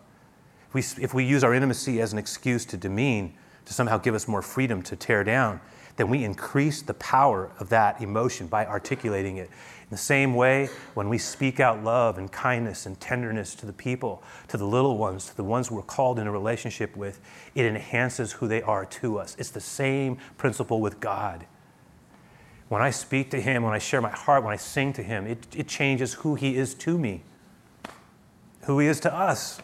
If 0.68 0.74
we, 0.74 1.04
if 1.04 1.14
we 1.14 1.24
use 1.24 1.44
our 1.44 1.52
intimacy 1.52 2.00
as 2.00 2.12
an 2.12 2.18
excuse 2.18 2.64
to 2.66 2.76
demean, 2.76 3.34
to 3.70 3.74
somehow 3.74 3.96
give 3.96 4.16
us 4.16 4.26
more 4.26 4.42
freedom 4.42 4.82
to 4.82 4.96
tear 4.96 5.22
down, 5.22 5.60
then 5.94 6.08
we 6.08 6.24
increase 6.24 6.82
the 6.82 6.94
power 6.94 7.52
of 7.60 7.68
that 7.68 8.02
emotion 8.02 8.48
by 8.48 8.66
articulating 8.66 9.36
it. 9.36 9.48
In 9.48 9.90
the 9.90 9.96
same 9.96 10.34
way, 10.34 10.68
when 10.94 11.08
we 11.08 11.18
speak 11.18 11.60
out 11.60 11.84
love 11.84 12.18
and 12.18 12.32
kindness 12.32 12.84
and 12.84 12.98
tenderness 12.98 13.54
to 13.54 13.66
the 13.66 13.72
people, 13.72 14.24
to 14.48 14.56
the 14.56 14.66
little 14.66 14.98
ones, 14.98 15.26
to 15.26 15.36
the 15.36 15.44
ones 15.44 15.70
we're 15.70 15.82
called 15.82 16.18
in 16.18 16.26
a 16.26 16.32
relationship 16.32 16.96
with, 16.96 17.20
it 17.54 17.64
enhances 17.64 18.32
who 18.32 18.48
they 18.48 18.60
are 18.60 18.84
to 18.86 19.20
us. 19.20 19.36
It's 19.38 19.50
the 19.50 19.60
same 19.60 20.18
principle 20.36 20.80
with 20.80 20.98
God. 20.98 21.46
When 22.70 22.82
I 22.82 22.90
speak 22.90 23.30
to 23.30 23.40
Him, 23.40 23.62
when 23.62 23.72
I 23.72 23.78
share 23.78 24.00
my 24.00 24.10
heart, 24.10 24.42
when 24.42 24.52
I 24.52 24.56
sing 24.56 24.92
to 24.94 25.02
Him, 25.04 25.28
it, 25.28 25.46
it 25.54 25.68
changes 25.68 26.14
who 26.14 26.34
He 26.34 26.56
is 26.56 26.74
to 26.74 26.98
me, 26.98 27.22
who 28.62 28.80
He 28.80 28.88
is 28.88 28.98
to 29.00 29.14
us. 29.14 29.60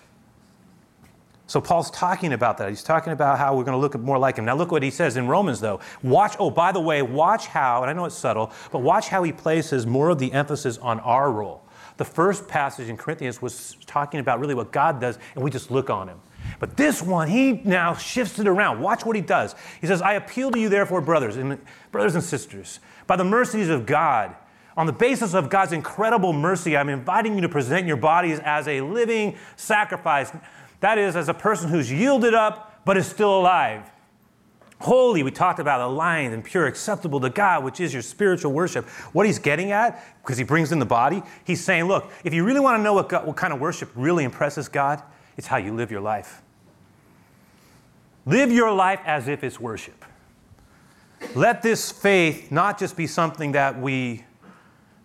So 1.48 1.60
Paul's 1.60 1.90
talking 1.92 2.32
about 2.32 2.58
that. 2.58 2.68
He's 2.68 2.82
talking 2.82 3.12
about 3.12 3.38
how 3.38 3.56
we're 3.56 3.64
going 3.64 3.76
to 3.76 3.80
look 3.80 3.98
more 4.00 4.18
like 4.18 4.36
him. 4.36 4.44
Now 4.44 4.56
look 4.56 4.72
what 4.72 4.82
he 4.82 4.90
says 4.90 5.16
in 5.16 5.28
Romans 5.28 5.60
though. 5.60 5.80
Watch, 6.02 6.34
oh, 6.40 6.50
by 6.50 6.72
the 6.72 6.80
way, 6.80 7.02
watch 7.02 7.46
how, 7.46 7.82
and 7.82 7.90
I 7.90 7.92
know 7.92 8.04
it's 8.04 8.16
subtle, 8.16 8.50
but 8.72 8.80
watch 8.80 9.08
how 9.08 9.22
he 9.22 9.32
places 9.32 9.86
more 9.86 10.10
of 10.10 10.18
the 10.18 10.32
emphasis 10.32 10.76
on 10.78 10.98
our 11.00 11.30
role. 11.30 11.62
The 11.98 12.04
first 12.04 12.48
passage 12.48 12.88
in 12.88 12.96
Corinthians 12.96 13.40
was 13.40 13.76
talking 13.86 14.20
about 14.20 14.40
really 14.40 14.54
what 14.54 14.72
God 14.72 15.00
does, 15.00 15.18
and 15.34 15.42
we 15.42 15.50
just 15.50 15.70
look 15.70 15.88
on 15.88 16.08
him. 16.08 16.18
But 16.58 16.76
this 16.76 17.02
one, 17.02 17.28
he 17.28 17.52
now 17.64 17.94
shifts 17.94 18.38
it 18.38 18.46
around. 18.46 18.80
Watch 18.80 19.06
what 19.06 19.16
he 19.16 19.22
does. 19.22 19.54
He 19.80 19.86
says, 19.86 20.02
I 20.02 20.14
appeal 20.14 20.50
to 20.50 20.58
you, 20.58 20.68
therefore, 20.68 21.00
brothers 21.00 21.36
and 21.36 21.58
brothers 21.92 22.14
and 22.14 22.22
sisters, 22.22 22.80
by 23.06 23.16
the 23.16 23.24
mercies 23.24 23.68
of 23.68 23.86
God, 23.86 24.34
on 24.76 24.86
the 24.86 24.92
basis 24.92 25.32
of 25.32 25.48
God's 25.48 25.72
incredible 25.72 26.34
mercy, 26.34 26.76
I'm 26.76 26.90
inviting 26.90 27.34
you 27.34 27.40
to 27.40 27.48
present 27.48 27.86
your 27.86 27.96
bodies 27.96 28.40
as 28.40 28.68
a 28.68 28.82
living 28.82 29.36
sacrifice 29.56 30.30
that 30.80 30.98
is, 30.98 31.16
as 31.16 31.28
a 31.28 31.34
person 31.34 31.70
who's 31.70 31.90
yielded 31.90 32.34
up 32.34 32.80
but 32.84 32.96
is 32.96 33.06
still 33.06 33.38
alive. 33.38 33.90
Holy, 34.80 35.22
we 35.22 35.30
talked 35.30 35.58
about 35.58 35.80
aligned 35.80 36.34
and 36.34 36.44
pure, 36.44 36.66
acceptable 36.66 37.18
to 37.20 37.30
God, 37.30 37.64
which 37.64 37.80
is 37.80 37.92
your 37.92 38.02
spiritual 38.02 38.52
worship. 38.52 38.86
What 39.12 39.26
he's 39.26 39.38
getting 39.38 39.72
at, 39.72 40.04
because 40.22 40.36
he 40.36 40.44
brings 40.44 40.70
in 40.70 40.78
the 40.78 40.86
body, 40.86 41.22
he's 41.44 41.64
saying, 41.64 41.84
look, 41.84 42.12
if 42.24 42.34
you 42.34 42.44
really 42.44 42.60
want 42.60 42.78
to 42.78 42.82
know 42.82 42.92
what, 42.92 43.08
God, 43.08 43.26
what 43.26 43.36
kind 43.36 43.52
of 43.52 43.60
worship 43.60 43.90
really 43.94 44.22
impresses 44.22 44.68
God, 44.68 45.02
it's 45.36 45.46
how 45.46 45.56
you 45.56 45.74
live 45.74 45.90
your 45.90 46.02
life. 46.02 46.42
Live 48.26 48.52
your 48.52 48.72
life 48.72 49.00
as 49.06 49.28
if 49.28 49.42
it's 49.42 49.58
worship. 49.58 50.04
Let 51.34 51.62
this 51.62 51.90
faith 51.90 52.52
not 52.52 52.78
just 52.78 52.96
be 52.96 53.06
something 53.06 53.52
that 53.52 53.80
we 53.80 54.24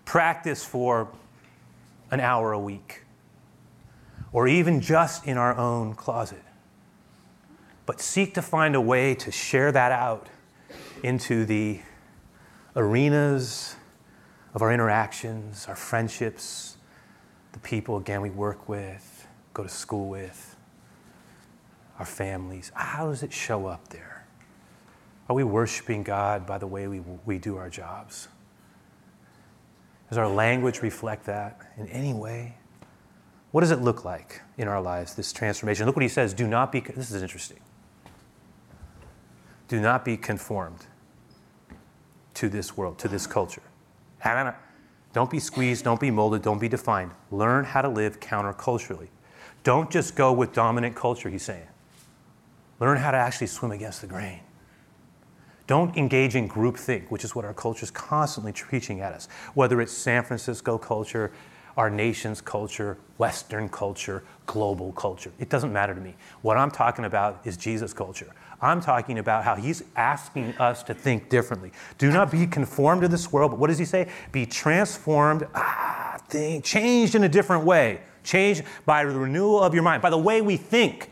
practice 0.04 0.66
for 0.66 1.08
an 2.12 2.20
hour 2.20 2.51
a 2.51 2.60
week 2.60 3.04
or 4.34 4.48
even 4.48 4.82
just 4.82 5.26
in 5.26 5.38
our 5.38 5.56
own 5.58 5.94
closet. 5.94 6.44
But 7.86 8.00
seek 8.00 8.34
to 8.36 8.42
find 8.42 8.76
a 8.76 8.82
way 8.82 9.16
to 9.16 9.32
share 9.32 9.72
that 9.72 9.92
out 9.92 10.28
into 11.04 11.46
the 11.46 11.80
arenas 12.76 13.76
of 14.54 14.62
our 14.62 14.72
interactions, 14.72 15.66
our 15.68 15.76
friendships, 15.76 16.78
the 17.52 17.60
people, 17.60 17.98
again, 17.98 18.22
we 18.22 18.30
work 18.30 18.70
with, 18.70 19.28
go 19.54 19.64
to 19.64 19.70
school 19.70 20.08
with, 20.08 20.56
our 22.00 22.06
families. 22.06 22.72
How 22.74 23.08
does 23.08 23.24
it 23.24 23.34
show 23.34 23.68
up 23.68 23.90
there? 23.90 24.26
Are 25.30 25.36
we 25.36 25.44
worshiping 25.44 26.04
God 26.04 26.46
by 26.46 26.58
the 26.58 26.68
way 26.68 26.88
we, 26.88 27.02
we 27.26 27.38
do 27.38 27.58
our 27.58 27.70
jobs? 27.70 28.28
Does 30.10 30.18
our 30.18 30.28
language 30.28 30.82
reflect 30.82 31.26
that 31.26 31.60
in 31.78 31.88
any 31.88 32.14
way? 32.14 32.58
What 33.51 33.62
does 33.62 33.72
it 33.72 33.81
look 33.81 34.05
like 34.05 34.41
in 34.58 34.67
our 34.67 34.81
lives, 34.81 35.15
this 35.15 35.34
transformation? 35.34 35.86
Look 35.86 35.96
what 35.96 36.03
he 36.03 36.10
says 36.10 36.34
do 36.34 36.48
not 36.48 36.72
be, 36.72 36.79
this 36.79 37.12
is 37.12 37.22
interesting. 37.22 37.60
Do 39.67 39.79
not 39.79 40.03
be 40.03 40.17
conformed 40.17 40.86
to 42.36 42.50
this 42.50 42.75
world, 42.75 42.98
to 43.00 43.08
this 43.08 43.27
culture. 43.27 43.62
Don't 45.13 45.29
be 45.29 45.39
squeezed, 45.39 45.84
don't 45.84 46.00
be 46.00 46.12
molded, 46.12 46.41
don't 46.41 46.60
be 46.60 46.70
defined. 46.70 47.12
Learn 47.31 47.65
how 47.65 47.81
to 47.81 47.89
live 47.89 48.20
counterculturally. 48.20 49.10
Don't 49.63 49.91
just 49.91 50.15
go 50.15 50.31
with 50.31 50.53
dominant 50.53 50.96
culture, 50.96 51.29
he's 51.29 51.43
saying. 51.43 51.67
Learn 52.79 52.98
how 52.98 53.12
to 53.12 53.17
actually 53.17 53.48
swim 53.48 53.72
against 53.72 54.01
the 54.01 54.08
grain. 54.08 54.39
Don't 55.67 55.96
engage 55.96 56.36
in 56.36 56.50
groupthink, 56.50 57.10
which 57.10 57.24
is 57.24 57.36
what 57.36 57.46
our 57.46 57.53
culture 57.53 57.84
is 57.84 57.91
constantly 57.91 58.51
preaching 58.53 59.01
at 59.01 59.13
us. 59.13 59.27
Whether 59.53 59.81
it's 59.81 59.93
San 59.93 60.24
Francisco 60.24 60.77
culture, 60.77 61.31
our 61.78 61.90
nation's 61.90 62.42
culture, 62.42 62.98
Western 63.18 63.70
culture, 63.70 64.24
global 64.46 64.92
culture. 64.94 65.32
It 65.40 65.50
doesn't 65.50 65.72
matter 65.72 65.94
to 65.94 66.01
me. 66.01 66.16
What 66.42 66.58
I'm 66.58 66.72
talking 66.72 67.06
about 67.06 67.42
is 67.46 67.58
Jesus' 67.58 67.94
culture. 67.94 68.28
I'm 68.62 68.80
talking 68.80 69.18
about 69.18 69.44
how 69.44 69.56
he's 69.56 69.84
asking 69.96 70.56
us 70.58 70.84
to 70.84 70.94
think 70.94 71.30
differently. 71.30 71.72
Do 71.98 72.12
not 72.12 72.32
be 72.32 72.46
conformed 72.46 73.01
to 73.01 73.08
this 73.08 73.32
world, 73.32 73.51
but 73.51 73.60
what 73.60 73.68
does 73.68 73.80
he 73.80 73.86
say? 73.86 74.08
Be 74.32 74.46
transformed, 74.46 75.48
ah, 75.56 76.20
think, 76.30 76.63
changed 76.63 77.16
in 77.16 77.24
a 77.24 77.30
different 77.30 77.66
way. 77.66 78.01
Changed 78.24 78.63
by 78.86 79.04
the 79.04 79.18
renewal 79.18 79.62
of 79.62 79.74
your 79.74 79.84
mind, 79.84 80.04
by 80.04 80.12
the 80.12 80.18
way 80.18 80.42
we 80.42 80.58
think. 80.58 81.10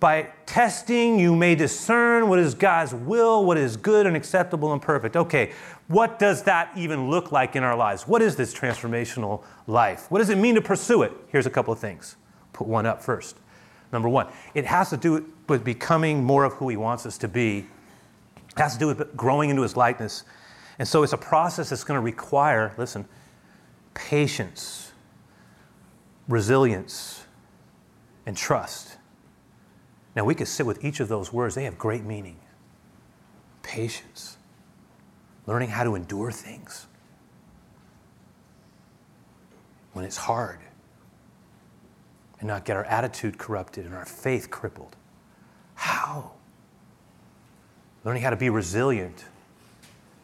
By 0.00 0.30
testing, 0.46 1.18
you 1.18 1.36
may 1.36 1.54
discern 1.54 2.28
what 2.28 2.38
is 2.38 2.54
God's 2.54 2.94
will, 2.94 3.44
what 3.44 3.58
is 3.58 3.76
good 3.76 4.06
and 4.06 4.16
acceptable 4.16 4.72
and 4.72 4.80
perfect. 4.80 5.14
Okay, 5.14 5.52
what 5.88 6.18
does 6.18 6.42
that 6.44 6.72
even 6.74 7.10
look 7.10 7.32
like 7.32 7.54
in 7.54 7.62
our 7.62 7.76
lives? 7.76 8.08
What 8.08 8.22
is 8.22 8.34
this 8.34 8.54
transformational 8.54 9.44
life? 9.66 10.10
What 10.10 10.20
does 10.20 10.30
it 10.30 10.38
mean 10.38 10.54
to 10.54 10.62
pursue 10.62 11.02
it? 11.02 11.12
Here's 11.28 11.44
a 11.44 11.50
couple 11.50 11.72
of 11.72 11.78
things. 11.78 12.16
Put 12.54 12.66
one 12.66 12.86
up 12.86 13.02
first. 13.02 13.36
Number 13.92 14.08
one, 14.08 14.28
it 14.54 14.64
has 14.64 14.88
to 14.90 14.96
do 14.96 15.30
with 15.48 15.64
becoming 15.64 16.24
more 16.24 16.44
of 16.44 16.54
who 16.54 16.68
He 16.70 16.76
wants 16.78 17.04
us 17.04 17.18
to 17.18 17.28
be, 17.28 17.58
it 17.58 18.58
has 18.58 18.74
to 18.74 18.78
do 18.78 18.86
with 18.86 19.16
growing 19.16 19.50
into 19.50 19.62
His 19.62 19.76
likeness. 19.76 20.24
And 20.78 20.88
so 20.88 21.02
it's 21.02 21.12
a 21.12 21.18
process 21.18 21.68
that's 21.68 21.84
going 21.84 21.98
to 21.98 22.04
require, 22.04 22.72
listen, 22.78 23.06
patience, 23.92 24.92
resilience, 26.26 27.26
and 28.24 28.36
trust. 28.36 28.89
Now, 30.16 30.24
we 30.24 30.34
could 30.34 30.48
sit 30.48 30.66
with 30.66 30.84
each 30.84 31.00
of 31.00 31.08
those 31.08 31.32
words, 31.32 31.54
they 31.54 31.64
have 31.64 31.78
great 31.78 32.04
meaning. 32.04 32.36
Patience, 33.62 34.36
learning 35.46 35.68
how 35.68 35.84
to 35.84 35.94
endure 35.94 36.32
things 36.32 36.86
when 39.92 40.04
it's 40.04 40.16
hard, 40.16 40.60
and 42.38 42.48
not 42.48 42.64
get 42.64 42.76
our 42.76 42.84
attitude 42.84 43.38
corrupted 43.38 43.84
and 43.84 43.94
our 43.94 44.06
faith 44.06 44.50
crippled. 44.50 44.96
How? 45.74 46.32
Learning 48.04 48.22
how 48.22 48.30
to 48.30 48.36
be 48.36 48.50
resilient. 48.50 49.24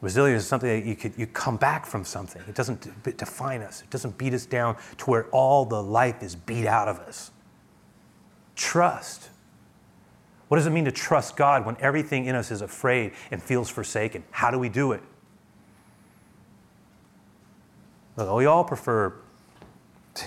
Resilience 0.01 0.43
is 0.43 0.47
something 0.47 0.69
that 0.69 0.87
you 0.87 0.95
could 0.95 1.13
you 1.17 1.27
come 1.27 1.57
back 1.57 1.85
from 1.85 2.03
something. 2.03 2.41
It 2.47 2.55
doesn't 2.55 2.87
define 3.17 3.61
us. 3.61 3.81
It 3.81 3.89
doesn't 3.89 4.17
beat 4.17 4.33
us 4.33 4.45
down 4.45 4.77
to 4.97 5.05
where 5.05 5.25
all 5.27 5.65
the 5.65 5.81
life 5.81 6.21
is 6.21 6.35
beat 6.35 6.67
out 6.67 6.87
of 6.87 6.99
us. 6.99 7.31
Trust. 8.55 9.29
What 10.47 10.57
does 10.57 10.65
it 10.65 10.71
mean 10.71 10.85
to 10.85 10.91
trust 10.91 11.35
God 11.35 11.65
when 11.65 11.75
everything 11.79 12.25
in 12.25 12.35
us 12.35 12.51
is 12.51 12.61
afraid 12.61 13.11
and 13.31 13.41
feels 13.41 13.69
forsaken? 13.69 14.23
How 14.31 14.49
do 14.49 14.57
we 14.57 14.69
do 14.69 14.93
it? 14.93 15.03
Look, 18.15 18.33
we 18.35 18.45
all 18.45 18.63
prefer, 18.63 19.13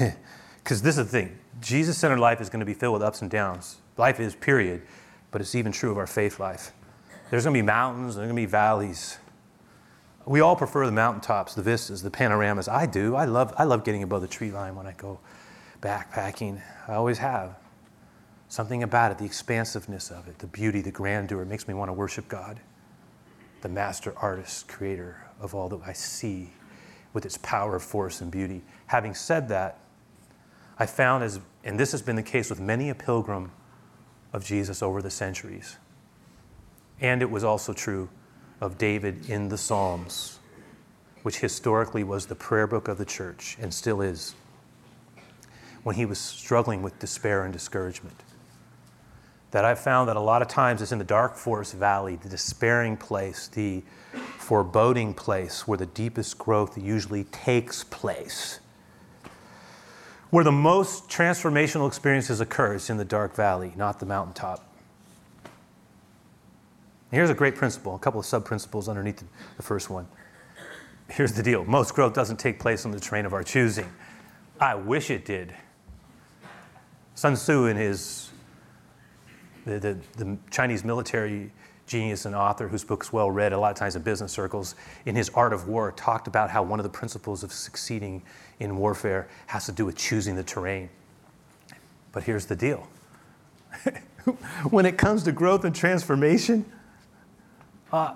because 0.63 0.83
this 0.83 0.97
is 0.97 1.05
the 1.05 1.05
thing 1.05 1.39
Jesus 1.61 1.99
centered 1.99 2.21
life 2.21 2.41
is 2.41 2.49
going 2.49 2.61
to 2.61 2.67
be 2.67 2.75
filled 2.75 2.95
with 2.95 3.03
ups 3.03 3.23
and 3.23 3.31
downs. 3.31 3.79
Life 3.97 4.21
is, 4.21 4.35
period, 4.35 4.83
but 5.31 5.41
it's 5.41 5.55
even 5.55 5.73
true 5.73 5.91
of 5.91 5.99
our 5.99 6.07
faith 6.07 6.39
life. 6.39 6.73
There's 7.31 7.45
going 7.45 7.55
to 7.55 7.59
be 7.59 7.67
mountains, 7.67 8.17
there's 8.17 8.27
going 8.27 8.37
to 8.37 8.43
be 8.43 8.47
valleys. 8.47 9.19
We 10.27 10.41
all 10.41 10.55
prefer 10.55 10.87
the 10.87 10.93
mountaintops, 10.93 11.55
the 11.55 11.63
vistas, 11.63 12.03
the 12.03 12.11
panoramas. 12.11 12.69
I 12.69 12.87
do. 12.87 13.17
I 13.17 13.25
love, 13.25 13.55
I 13.57 13.65
love 13.65 13.85
getting 13.85 14.03
above 14.03 14.21
the 14.21 14.29
tree 14.29 14.51
line 14.51 14.77
when 14.77 14.87
I 14.87 14.93
go 14.93 15.19
backpacking. 15.81 16.61
I 16.87 16.95
always 16.95 17.19
have. 17.19 17.57
Something 18.51 18.83
about 18.83 19.13
it, 19.13 19.19
the 19.19 19.25
expansiveness 19.25 20.11
of 20.11 20.27
it, 20.27 20.41
the 20.41 20.49
beauty, 20.49 20.81
the 20.81 20.91
grandeur, 20.91 21.41
it 21.41 21.47
makes 21.47 21.69
me 21.69 21.73
want 21.73 21.89
to 21.89 21.93
worship 21.93 22.27
God, 22.27 22.59
the 23.61 23.69
master 23.69 24.13
artist, 24.17 24.67
creator 24.67 25.25
of 25.41 25.55
all 25.55 25.69
that 25.69 25.83
I 25.87 25.93
see 25.93 26.51
with 27.13 27.25
its 27.25 27.39
power, 27.39 27.79
force, 27.79 28.21
and 28.21 28.29
beauty. 28.29 28.63
Having 28.87 29.15
said 29.15 29.49
that, 29.51 29.79
I 30.81 30.87
found, 30.87 31.23
as, 31.23 31.39
and 31.63 31.79
this 31.79 31.93
has 31.93 32.03
been 32.03 32.17
the 32.17 32.25
case 32.25 32.51
with 32.51 32.59
many 32.59 32.91
a 32.91 32.95
pilgrim 32.95 33.53
of 34.33 34.45
Jesus 34.45 34.83
over 34.83 35.01
the 35.01 35.11
centuries, 35.11 35.77
and 37.01 37.23
it 37.23 37.31
was 37.31 37.45
also 37.45 37.73
true 37.73 38.09
of 38.61 38.79
David 38.79 39.31
in 39.31 39.49
the 39.49 39.59
Psalms, 39.59 40.41
which 41.23 41.39
historically 41.39 42.03
was 42.03 42.27
the 42.27 42.35
prayer 42.35 42.67
book 42.67 42.89
of 42.89 42.99
the 42.99 43.05
church 43.05 43.57
and 43.61 43.73
still 43.73 44.01
is, 44.01 44.35
when 45.85 45.95
he 45.95 46.05
was 46.05 46.19
struggling 46.19 46.83
with 46.83 46.99
despair 46.99 47.45
and 47.45 47.53
discouragement 47.53 48.25
that 49.51 49.65
I've 49.65 49.81
found 49.81 50.09
that 50.09 50.17
a 50.17 50.21
lot 50.21 50.43
of 50.43 50.49
times 50.49 50.81
it's 50.81 50.93
in 50.93 50.99
the 50.99 51.05
dark 51.05 51.37
forest 51.37 51.75
valley, 51.75 52.17
the 52.17 52.29
despairing 52.29 52.97
place, 52.97 53.49
the 53.49 53.83
foreboding 54.39 55.15
place 55.15 55.67
where 55.67 55.79
the 55.79 55.87
deepest 55.87 56.39
growth 56.39 56.79
usually 56.79 57.25
takes 57.25 57.85
place. 57.85 58.61
Where 60.31 60.45
the 60.45 60.53
most 60.53 61.09
transformational 61.09 61.89
experiences 61.89 62.41
occurs 62.41 62.91
in 62.91 62.97
the 62.97 63.05
dark 63.05 63.35
valley, 63.35 63.73
not 63.77 63.99
the 63.99 64.07
mountaintop. 64.07 64.65
Here's 67.11 67.31
a 67.31 67.35
great 67.35 67.57
principle, 67.57 67.97
a 67.97 67.99
couple 67.99 68.21
of 68.21 68.27
sub 68.27 68.45
principles 68.45 68.89
underneath 68.89 69.25
the 69.57 69.63
first 69.63 69.91
one. 69.91 70.07
Here's 71.09 71.33
the 71.33 71.43
deal 71.43 71.65
most 71.65 71.95
growth 71.95 72.15
doesn't 72.15 72.39
take 72.39 72.61
place 72.61 72.85
on 72.85 72.93
the 72.93 73.01
terrain 73.01 73.27
of 73.27 73.35
our 73.35 73.43
choosing. 73.43 73.91
I 74.61 74.77
wish 74.77 75.11
it 75.11 75.25
did. 75.25 75.55
Sun 77.17 77.35
Tzu, 77.35 77.67
in 77.67 77.77
his 77.77 78.30
the, 79.65 79.79
the, 79.79 79.99
the 80.17 80.37
Chinese 80.51 80.85
military 80.85 81.51
genius 81.87 82.25
and 82.25 82.37
author 82.37 82.69
whose 82.69 82.85
book's 82.85 83.13
well 83.13 83.31
read 83.31 83.53
a 83.53 83.59
lot 83.59 83.73
of 83.73 83.77
times 83.77 83.97
in 83.97 84.03
business 84.03 84.31
circles, 84.31 84.77
in 85.07 85.17
his 85.17 85.29
Art 85.31 85.53
of 85.53 85.67
War, 85.67 85.91
talked 85.93 86.29
about 86.29 86.49
how 86.49 86.63
one 86.63 86.79
of 86.79 86.85
the 86.85 86.91
principles 86.91 87.43
of 87.43 87.53
succeeding 87.53 88.23
in 88.61 88.77
warfare 88.77 89.29
has 89.47 89.67
to 89.67 89.73
do 89.73 89.85
with 89.85 89.97
choosing 89.97 90.37
the 90.37 90.45
terrain. 90.45 90.89
But 92.13 92.23
here's 92.23 92.47
the 92.47 92.55
deal 92.55 92.89
when 94.71 94.87
it 94.87 94.97
comes 94.97 95.25
to 95.25 95.33
growth 95.33 95.65
and 95.65 95.75
transformation, 95.75 96.65
uh, 97.93 98.15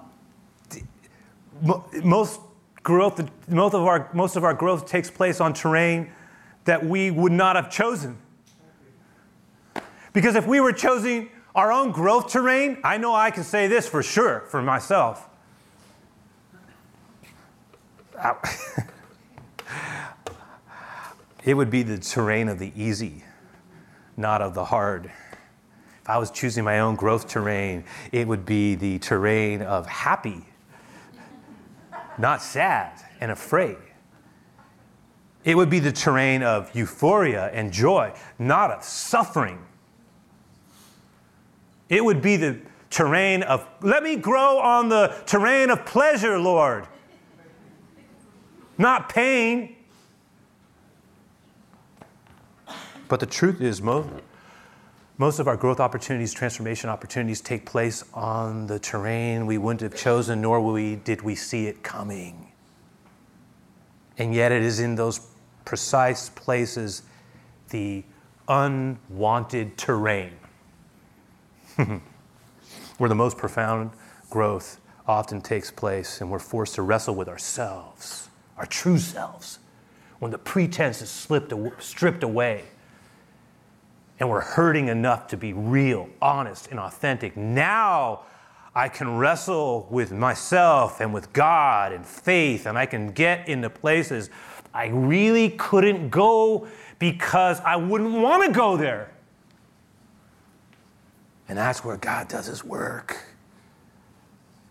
most 2.04 2.40
growth, 2.85 3.28
most 3.48 3.74
of, 3.74 3.83
our, 3.83 4.09
most 4.12 4.37
of 4.37 4.44
our 4.44 4.54
growth 4.54 4.87
takes 4.87 5.11
place 5.11 5.40
on 5.40 5.52
terrain 5.52 6.11
that 6.64 6.85
we 6.85 7.11
would 7.11 7.33
not 7.33 7.57
have 7.57 7.70
chosen. 7.70 8.18
Because 10.12 10.37
if 10.37 10.46
we 10.46 10.61
were 10.61 10.72
choosing 10.72 11.28
our 11.55 11.73
own 11.73 11.93
growth 11.93 12.33
terrain, 12.33 12.79
I 12.83 12.99
know 12.99 13.14
I 13.14 13.31
can 13.31 13.45
say 13.45 13.69
this 13.69 13.88
for 13.88 14.03
sure 14.03 14.40
for 14.49 14.61
myself. 14.61 15.29
it 21.45 21.55
would 21.55 21.71
be 21.71 21.83
the 21.83 21.99
terrain 21.99 22.49
of 22.49 22.59
the 22.59 22.73
easy, 22.75 23.23
not 24.17 24.40
of 24.43 24.55
the 24.55 24.64
hard. 24.64 25.07
If 26.03 26.11
I 26.11 26.19
was 26.19 26.31
choosing 26.31 26.64
my 26.64 26.81
own 26.81 26.97
growth 26.97 27.29
terrain, 27.29 27.85
it 28.12 28.27
would 28.27 28.45
be 28.45 28.75
the 28.75 28.99
terrain 28.99 29.62
of 29.62 29.87
happy, 29.87 30.45
not 32.19 32.43
sad 32.43 33.01
and 33.21 33.31
afraid. 33.31 33.77
It 35.45 35.57
would 35.57 35.71
be 35.71 35.79
the 35.79 35.93
terrain 35.93 36.43
of 36.43 36.75
euphoria 36.75 37.51
and 37.53 37.73
joy, 37.73 38.12
not 38.38 38.71
of 38.71 38.83
suffering 38.83 39.59
it 41.88 42.05
would 42.05 42.23
be 42.23 42.37
the 42.37 42.59
terrain 42.90 43.42
of, 43.42 43.66
let 43.83 44.03
me 44.03 44.16
grow 44.16 44.59
on 44.59 44.88
the 44.88 45.14
terrain 45.27 45.70
of 45.70 45.85
pleasure, 45.85 46.38
Lord, 46.38 46.87
not 48.79 49.09
pain. 49.09 49.77
But 53.09 53.20
the 53.20 53.27
truth 53.27 53.61
is, 53.61 53.83
most, 53.83 54.09
most 55.18 55.38
of 55.38 55.47
our 55.47 55.57
growth 55.57 55.79
opportunities, 55.79 56.33
transformation 56.33 56.88
opportunities 56.88 57.40
take 57.40 57.66
place 57.66 58.05
on 58.14 58.66
the 58.66 58.79
terrain 58.79 59.47
we 59.47 59.59
wouldn't 59.59 59.81
have 59.83 59.97
chosen, 60.01 60.40
nor 60.40 60.61
we, 60.61 60.97
did 60.97 61.23
we 61.23 61.35
see 61.35 61.66
it 61.66 61.83
coming. 61.83 62.53
And 64.18 64.35
yet, 64.35 64.53
it 64.53 64.62
is 64.62 64.81
in 64.81 64.94
those 64.94 65.20
precise 65.64 66.31
places, 66.31 67.03
the 67.70 68.05
unwanted 68.49 69.77
terrain 69.77 70.33
where 72.98 73.08
the 73.08 73.14
most 73.14 73.37
profound 73.37 73.90
growth 74.30 74.80
often 75.06 75.40
takes 75.40 75.70
place, 75.70 76.20
and 76.20 76.30
we're 76.30 76.38
forced 76.38 76.74
to 76.76 76.82
wrestle 76.82 77.14
with 77.14 77.28
ourselves, 77.28 78.28
our 78.56 78.66
true 78.66 78.98
selves, 78.98 79.58
when 80.18 80.30
the 80.30 80.38
pretense 80.38 81.02
is 81.02 81.10
slipped, 81.10 81.52
stripped 81.82 82.22
away 82.22 82.64
and 84.20 84.28
we're 84.28 84.40
hurting 84.40 84.88
enough 84.88 85.26
to 85.28 85.37
be 85.37 85.52
real, 85.52 86.08
honest, 86.22 86.68
and 86.68 86.78
authentic. 86.78 87.37
Now 87.37 88.22
I 88.74 88.88
can 88.88 89.16
wrestle 89.16 89.87
with 89.90 90.12
myself 90.12 91.00
and 91.00 91.12
with 91.12 91.32
God 91.32 91.92
and 91.92 92.06
faith, 92.06 92.66
and 92.66 92.78
I 92.78 92.87
can 92.87 93.12
get 93.12 93.48
into 93.48 93.70
places 93.70 94.30
I 94.72 94.87
really 94.87 95.50
couldn't 95.50 96.08
go 96.10 96.66
because 96.98 97.60
I 97.60 97.76
wouldn't 97.76 98.12
want 98.12 98.44
to 98.46 98.52
go 98.52 98.76
there. 98.76 99.10
And 101.48 101.59
that's 101.59 101.85
where 101.85 101.96
God 101.96 102.28
does 102.28 102.46
his 102.46 102.64
work. 102.64 103.18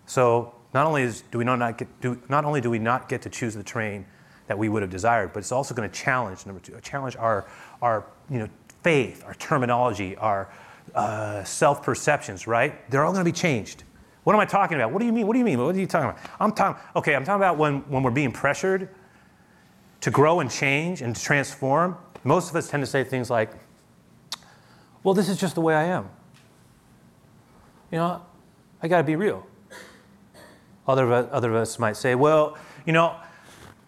So 0.06 0.54
not 0.74 0.88
only 0.88 1.04
is, 1.04 1.24
do 1.32 1.38
we 1.38 1.44
not 1.44 1.78
get, 1.78 2.02
do, 2.02 2.22
not 2.30 2.46
only 2.46 2.62
do 2.62 2.70
we 2.70 2.80
not 2.80 3.08
get 3.08 3.22
to 3.24 3.30
choose 3.30 3.54
the 3.54 3.64
train 3.64 4.06
that 4.48 4.58
we 4.58 4.70
would 4.70 4.82
have 4.82 4.92
desired, 4.92 5.34
but 5.34 5.40
it's 5.40 5.52
also 5.52 5.74
going 5.74 5.90
to 5.90 5.96
challenge 5.96 6.46
number 6.46 6.62
two, 6.62 6.78
challenge 6.82 7.16
our, 7.16 7.46
our 7.82 8.06
you 8.30 8.40
know, 8.40 8.50
faith, 8.82 9.24
our 9.26 9.34
terminology, 9.36 10.16
our 10.18 10.50
uh, 10.96 11.44
self 11.44 11.84
perceptions, 11.84 12.48
right? 12.48 12.90
They're 12.90 13.06
all 13.06 13.14
going 13.14 13.24
to 13.24 13.32
be 13.32 13.36
changed. 13.36 13.84
What 14.24 14.34
am 14.34 14.40
I 14.40 14.46
talking 14.46 14.76
about? 14.76 14.92
What 14.92 15.00
do 15.00 15.06
you 15.06 15.14
mean? 15.14 15.28
What 15.28 15.34
do 15.34 15.40
you 15.40 15.46
mean? 15.46 15.60
What 15.60 15.76
are 15.76 15.80
you 15.80 15.88
talking 15.88 16.10
about? 16.10 16.32
I'm 16.40 16.52
talking, 16.54 16.82
okay, 16.96 17.16
I'm 17.16 17.24
talking 17.24 17.42
about 17.42 17.58
when, 17.58 17.80
when 17.90 18.04
we're 18.04 18.12
being 18.12 18.32
pressured 18.32 18.90
to 20.02 20.12
grow 20.12 20.40
and 20.40 20.50
change 20.50 21.02
and 21.02 21.16
to 21.16 21.22
transform. 21.22 21.98
Most 22.24 22.50
of 22.50 22.56
us 22.56 22.70
tend 22.70 22.82
to 22.84 22.88
say 22.88 23.04
things 23.04 23.30
like, 23.30 23.52
well, 25.04 25.14
this 25.14 25.30
is 25.30 25.38
just 25.38 25.56
the 25.56 25.62
way 25.62 25.76
I 25.76 25.84
am. 25.84 26.10
You 27.94 28.00
know, 28.00 28.26
I 28.82 28.88
got 28.88 28.98
to 28.98 29.04
be 29.04 29.16
real. 29.16 29.46
Other 30.88 31.04
of, 31.12 31.30
other 31.30 31.52
of 31.52 31.58
us 31.58 31.78
might 31.78 31.96
say, 31.96 32.16
well, 32.16 32.58
you 32.88 32.92
know, 32.92 33.16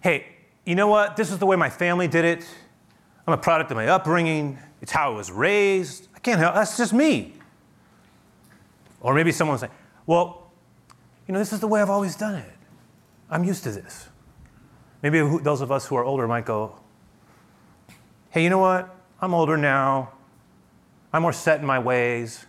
hey, 0.02 0.28
you 0.64 0.76
know 0.76 0.88
what? 0.88 1.16
This 1.16 1.32
is 1.32 1.40
the 1.40 1.48
way 1.48 1.56
my 1.56 1.72
family 1.72 2.08
did 2.08 2.24
it. 2.24 2.48
I'm 3.26 3.34
a 3.34 3.38
product 3.38 3.72
of 3.72 3.78
my 3.78 3.88
upbringing. 3.88 4.60
It's 4.80 4.92
how 4.92 5.12
I 5.12 5.16
was 5.16 5.32
raised. 5.32 6.08
I 6.16 6.20
can't 6.20 6.38
help. 6.38 6.54
That's 6.54 6.78
just 6.78 6.94
me. 6.94 7.34
Or 9.02 9.16
maybe 9.16 9.32
someone 9.32 9.58
say, 9.58 9.70
well, 10.06 10.52
you 11.28 11.34
know, 11.34 11.40
this 11.40 11.52
is 11.52 11.60
the 11.60 11.68
way 11.68 11.82
I've 11.82 11.90
always 11.90 12.16
done 12.16 12.36
it. 12.36 12.54
I'm 13.32 13.44
used 13.44 13.64
to 13.64 13.72
this. 13.72 14.08
Maybe 15.02 15.18
those 15.42 15.62
of 15.62 15.72
us 15.72 15.88
who 15.88 15.96
are 15.96 16.06
older 16.06 16.28
might 16.28 16.46
go, 16.46 16.78
hey, 18.30 18.44
you 18.44 18.52
know 18.52 18.60
what? 18.60 18.96
I'm 19.20 19.34
older 19.34 19.58
now. 19.58 20.12
I'm 21.12 21.24
more 21.24 21.34
set 21.34 21.60
in 21.60 21.66
my 21.66 21.80
ways. 21.80 22.46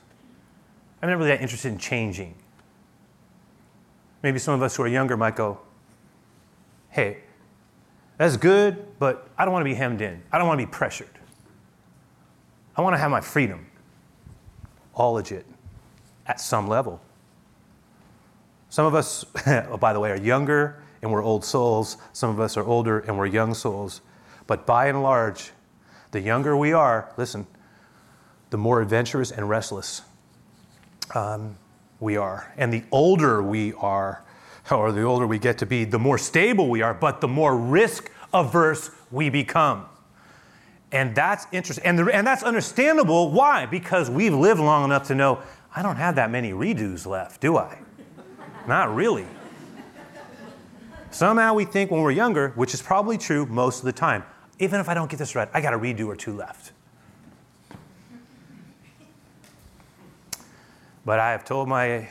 I'm 1.07 1.11
not 1.11 1.19
really 1.19 1.31
that 1.31 1.41
interested 1.41 1.71
in 1.71 1.79
changing. 1.79 2.35
Maybe 4.25 4.41
some 4.41 4.55
of 4.55 4.63
us 4.63 4.75
who 4.75 4.83
are 4.83 4.89
younger 4.89 5.17
might 5.17 5.37
go, 5.37 5.61
hey, 6.89 7.19
that's 8.19 8.37
good, 8.37 8.85
but 8.99 9.31
I 9.39 9.45
don't 9.45 9.55
want 9.55 9.65
to 9.65 9.71
be 9.71 9.77
hemmed 9.77 10.01
in. 10.01 10.21
I 10.33 10.39
don't 10.39 10.49
want 10.49 10.59
to 10.59 10.67
be 10.67 10.71
pressured. 10.71 11.17
I 12.75 12.83
want 12.83 12.95
to 12.95 12.99
have 12.99 13.13
my 13.13 13.21
freedom. 13.21 13.69
All 14.95 15.13
legit 15.13 15.47
at 16.27 16.41
some 16.41 16.67
level. 16.67 17.01
Some 18.69 18.87
of 18.87 18.97
us, 18.97 19.25
oh, 19.47 19.77
by 19.77 19.93
the 19.93 20.01
way, 20.01 20.11
are 20.11 20.17
younger 20.17 20.83
and 21.03 21.13
we're 21.13 21.23
old 21.23 21.45
souls. 21.45 21.99
Some 22.15 22.31
of 22.31 22.41
us 22.41 22.57
are 22.57 22.65
older 22.65 22.99
and 22.99 23.17
we're 23.17 23.27
young 23.27 23.55
souls. 23.55 24.01
But 24.49 24.67
by 24.67 24.89
and 24.89 25.05
large, 25.05 25.53
the 26.11 26.21
younger 26.21 26.57
we 26.57 26.73
are, 26.73 27.13
listen, 27.17 27.47
the 28.51 28.59
more 28.59 28.83
adventurous 28.83 29.31
and 29.31 29.49
restless 29.49 30.03
um, 31.15 31.57
we 32.01 32.17
are. 32.17 32.53
And 32.57 32.73
the 32.73 32.83
older 32.91 33.43
we 33.43 33.73
are, 33.75 34.23
or 34.71 34.93
the 34.93 35.03
older 35.03 35.27
we 35.27 35.39
get 35.39 35.59
to 35.59 35.67
be, 35.67 35.85
the 35.85 35.99
more 35.99 36.19
stable 36.19 36.69
we 36.69 36.83
are, 36.83 36.95
but 36.95 37.21
the 37.21 37.29
more 37.29 37.57
risk 37.57 38.11
averse 38.33 38.91
we 39.11 39.31
become. 39.31 39.87
And 40.93 41.15
that's 41.15 41.47
interesting. 41.53 41.85
And, 41.85 41.99
the, 41.99 42.15
and 42.15 42.27
that's 42.27 42.43
understandable. 42.43 43.31
Why? 43.31 43.67
Because 43.67 44.09
we've 44.09 44.35
lived 44.35 44.61
long 44.61 44.85
enough 44.85 45.09
to 45.09 45.15
know 45.15 45.43
I 45.75 45.83
don't 45.83 45.97
have 45.97 46.15
that 46.15 46.31
many 46.31 46.53
redos 46.53 47.07
left, 47.07 47.41
do 47.41 47.59
I? 47.59 47.79
Not 48.67 48.95
really. 48.95 49.27
Somehow 51.11 51.55
we 51.55 51.65
think 51.65 51.91
when 51.91 52.01
we're 52.03 52.11
younger, 52.11 52.51
which 52.57 52.75
is 52.75 52.83
probably 52.83 53.19
true 53.19 53.47
most 53.47 53.81
of 53.81 53.85
the 53.85 53.93
time, 53.93 54.23
even 54.59 54.81
if 54.81 54.89
I 54.89 54.95
don't 54.95 55.11
get 55.11 55.19
this 55.19 55.35
right, 55.35 55.49
I 55.53 55.61
got 55.61 55.75
a 55.75 55.79
redo 55.79 56.07
or 56.07 56.17
two 56.17 56.35
left. 56.35 56.73
But 61.07 61.21
I 61.21 61.31
have 61.31 61.45
told 61.45 61.69
my, 61.69 62.09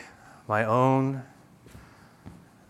my 0.47 0.63
own 0.63 1.21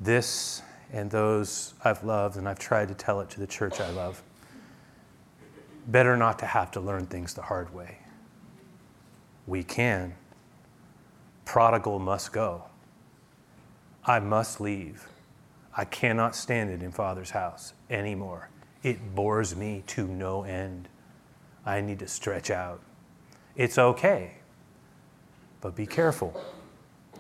this 0.02 0.64
and 0.92 1.10
those 1.12 1.76
I've 1.84 2.04
loved, 2.04 2.38
and 2.38 2.50
I've 2.50 2.58
tried 2.58 2.88
to 2.88 2.96
tell 2.96 3.22
it 3.22 3.30
to 3.30 3.40
the 3.40 3.46
church 3.46 3.80
I 3.80 3.92
love. 3.92 4.24
Better 5.86 6.18
not 6.18 6.40
to 6.40 6.48
have 6.48 6.72
to 6.72 6.80
learn 6.80 7.06
things 7.06 7.36
the 7.36 7.44
hard 7.44 7.72
way. 7.76 8.00
We 9.46 9.62
can. 9.62 10.16
Prodigal 11.46 12.00
must 12.00 12.34
go. 12.34 12.64
I 14.04 14.20
must 14.20 14.60
leave. 14.60 15.08
I 15.78 15.86
cannot 15.86 16.36
stand 16.36 16.72
it 16.72 16.82
in 16.82 16.92
Father's 16.92 17.32
house 17.32 17.74
anymore. 17.92 18.50
It 18.82 19.14
bores 19.14 19.56
me 19.56 19.84
to 19.88 20.08
no 20.08 20.42
end. 20.42 20.88
I 21.68 21.82
need 21.82 22.00
to 22.00 22.08
stretch 22.08 22.50
out. 22.50 22.82
It's 23.56 23.78
okay, 23.78 24.38
but 25.66 25.76
be 25.76 25.88
careful. 25.88 26.40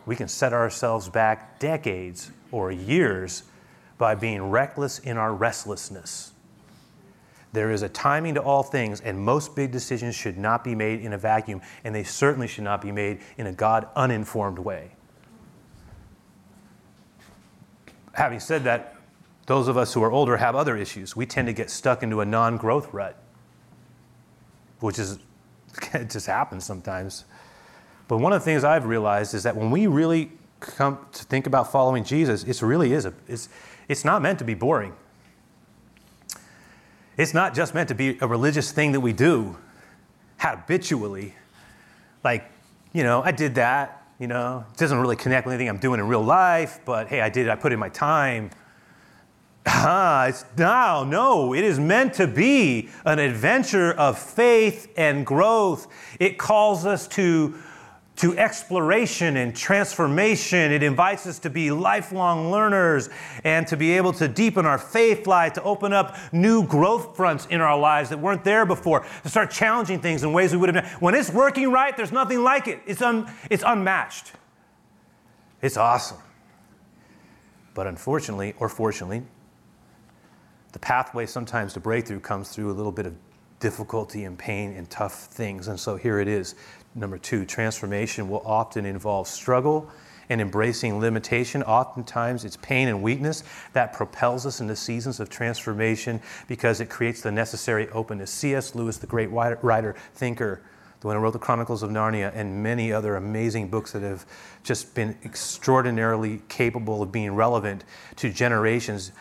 We 0.05 0.15
can 0.15 0.27
set 0.27 0.53
ourselves 0.53 1.09
back 1.09 1.57
decades 1.57 2.29
or 2.51 2.71
years 2.71 3.41
by 3.97 4.13
being 4.13 4.51
reckless 4.51 4.99
in 4.99 5.17
our 5.17 5.33
restlessness. 5.33 6.31
There 7.53 7.71
is 7.71 7.81
a 7.81 7.89
timing 7.89 8.35
to 8.35 8.43
all 8.43 8.61
things, 8.61 9.01
and 9.01 9.19
most 9.19 9.55
big 9.55 9.71
decisions 9.71 10.13
should 10.13 10.37
not 10.37 10.63
be 10.63 10.75
made 10.75 11.01
in 11.01 11.13
a 11.13 11.17
vacuum, 11.17 11.59
and 11.83 11.95
they 11.95 12.03
certainly 12.03 12.45
should 12.47 12.63
not 12.63 12.83
be 12.83 12.91
made 12.91 13.21
in 13.39 13.47
a 13.47 13.51
God 13.51 13.87
uninformed 13.95 14.59
way. 14.59 14.91
Having 18.13 18.41
said 18.41 18.63
that, 18.65 18.95
those 19.47 19.67
of 19.67 19.75
us 19.75 19.91
who 19.91 20.03
are 20.03 20.11
older 20.11 20.37
have 20.37 20.55
other 20.55 20.77
issues. 20.77 21.15
We 21.15 21.25
tend 21.25 21.47
to 21.47 21.53
get 21.53 21.71
stuck 21.71 22.03
into 22.03 22.21
a 22.21 22.25
non 22.25 22.57
growth 22.57 22.93
rut, 22.93 23.17
which 24.81 24.99
is, 24.99 25.17
it 25.95 26.11
just 26.11 26.27
happens 26.27 26.63
sometimes. 26.63 27.25
But 28.07 28.17
one 28.17 28.33
of 28.33 28.41
the 28.41 28.45
things 28.45 28.63
I've 28.63 28.85
realized 28.85 29.33
is 29.33 29.43
that 29.43 29.55
when 29.55 29.71
we 29.71 29.87
really 29.87 30.31
come 30.59 31.05
to 31.11 31.23
think 31.23 31.47
about 31.47 31.71
following 31.71 32.03
Jesus, 32.03 32.43
it 32.43 32.61
really 32.61 32.93
is 32.93 33.05
a, 33.05 33.13
it's, 33.27 33.49
it's 33.87 34.05
not 34.05 34.21
meant 34.21 34.39
to 34.39 34.45
be 34.45 34.53
boring. 34.53 34.93
It's 37.17 37.33
not 37.33 37.55
just 37.55 37.73
meant 37.73 37.89
to 37.89 37.95
be 37.95 38.17
a 38.21 38.27
religious 38.27 38.71
thing 38.71 38.91
that 38.91 38.99
we 38.99 39.13
do 39.13 39.57
habitually. 40.37 41.33
Like, 42.23 42.51
you 42.93 43.03
know, 43.03 43.21
I 43.23 43.31
did 43.31 43.55
that, 43.55 44.03
you 44.19 44.27
know, 44.27 44.65
it 44.71 44.77
doesn't 44.77 44.99
really 44.99 45.15
connect 45.15 45.45
with 45.45 45.53
anything 45.53 45.69
I'm 45.69 45.77
doing 45.77 45.99
in 45.99 46.07
real 46.07 46.23
life, 46.23 46.79
but 46.85 47.07
hey, 47.07 47.21
I 47.21 47.29
did 47.29 47.47
it, 47.47 47.49
I 47.49 47.55
put 47.55 47.71
in 47.71 47.79
my 47.79 47.89
time. 47.89 48.51
Ah, 49.67 50.27
it's 50.27 50.45
no, 50.57 51.03
no, 51.03 51.53
it 51.53 51.63
is 51.63 51.79
meant 51.79 52.13
to 52.15 52.27
be 52.27 52.89
an 53.03 53.17
adventure 53.17 53.93
of 53.93 54.19
faith 54.19 54.93
and 54.95 55.25
growth. 55.25 55.87
It 56.19 56.37
calls 56.37 56.85
us 56.85 57.07
to 57.09 57.55
to 58.17 58.37
exploration 58.37 59.37
and 59.37 59.55
transformation. 59.55 60.71
It 60.71 60.83
invites 60.83 61.27
us 61.27 61.39
to 61.39 61.49
be 61.49 61.71
lifelong 61.71 62.49
learners 62.49 63.09
and 63.43 63.67
to 63.67 63.77
be 63.77 63.91
able 63.97 64.13
to 64.13 64.27
deepen 64.27 64.65
our 64.65 64.77
faith 64.77 65.27
life, 65.27 65.53
to 65.53 65.63
open 65.63 65.91
up 65.93 66.17
new 66.31 66.65
growth 66.65 67.15
fronts 67.15 67.45
in 67.47 67.61
our 67.61 67.77
lives 67.77 68.09
that 68.09 68.19
weren't 68.19 68.43
there 68.43 68.65
before, 68.65 69.05
to 69.23 69.29
start 69.29 69.51
challenging 69.51 69.99
things 69.99 70.23
in 70.23 70.31
ways 70.31 70.51
we 70.53 70.57
would 70.57 70.73
have. 70.73 70.91
When 71.01 71.13
it's 71.13 71.29
working 71.29 71.71
right, 71.71 71.95
there's 71.95 72.11
nothing 72.11 72.41
like 72.43 72.67
it. 72.67 72.81
It's, 72.85 73.01
un, 73.01 73.31
it's 73.49 73.63
unmatched. 73.65 74.31
It's 75.61 75.77
awesome. 75.77 76.17
But 77.73 77.87
unfortunately, 77.87 78.53
or 78.59 78.69
fortunately, 78.69 79.23
the 80.71 80.79
pathway 80.79 81.25
sometimes 81.25 81.73
to 81.73 81.79
breakthrough 81.79 82.19
comes 82.19 82.49
through 82.49 82.71
a 82.71 82.73
little 82.73 82.91
bit 82.91 83.05
of 83.05 83.15
difficulty 83.59 84.25
and 84.25 84.37
pain 84.37 84.73
and 84.73 84.89
tough 84.89 85.25
things. 85.25 85.67
And 85.67 85.79
so 85.79 85.95
here 85.95 86.19
it 86.19 86.27
is 86.27 86.55
Number 86.95 87.17
two, 87.17 87.45
transformation 87.45 88.29
will 88.29 88.41
often 88.45 88.85
involve 88.85 89.27
struggle 89.27 89.89
and 90.29 90.39
embracing 90.39 90.97
limitation. 90.99 91.61
Oftentimes, 91.61 92.45
it's 92.45 92.55
pain 92.57 92.87
and 92.87 93.03
weakness 93.03 93.43
that 93.73 93.91
propels 93.91 94.45
us 94.45 94.61
into 94.61 94.77
seasons 94.77 95.19
of 95.19 95.29
transformation 95.29 96.21
because 96.47 96.79
it 96.79 96.89
creates 96.89 97.21
the 97.21 97.31
necessary 97.31 97.89
openness. 97.89 98.31
C.S. 98.31 98.75
Lewis, 98.75 98.97
the 98.97 99.07
great 99.07 99.27
writer, 99.27 99.95
thinker, 100.13 100.61
the 101.01 101.07
one 101.07 101.17
who 101.17 101.21
wrote 101.21 101.33
the 101.33 101.39
Chronicles 101.39 101.83
of 101.83 101.89
Narnia, 101.89 102.31
and 102.33 102.63
many 102.63 102.93
other 102.93 103.17
amazing 103.17 103.67
books 103.67 103.91
that 103.91 104.01
have 104.01 104.25
just 104.63 104.95
been 104.95 105.17
extraordinarily 105.25 106.41
capable 106.47 107.03
of 107.03 107.11
being 107.11 107.35
relevant 107.35 107.83
to 108.15 108.31
generations, 108.31 109.11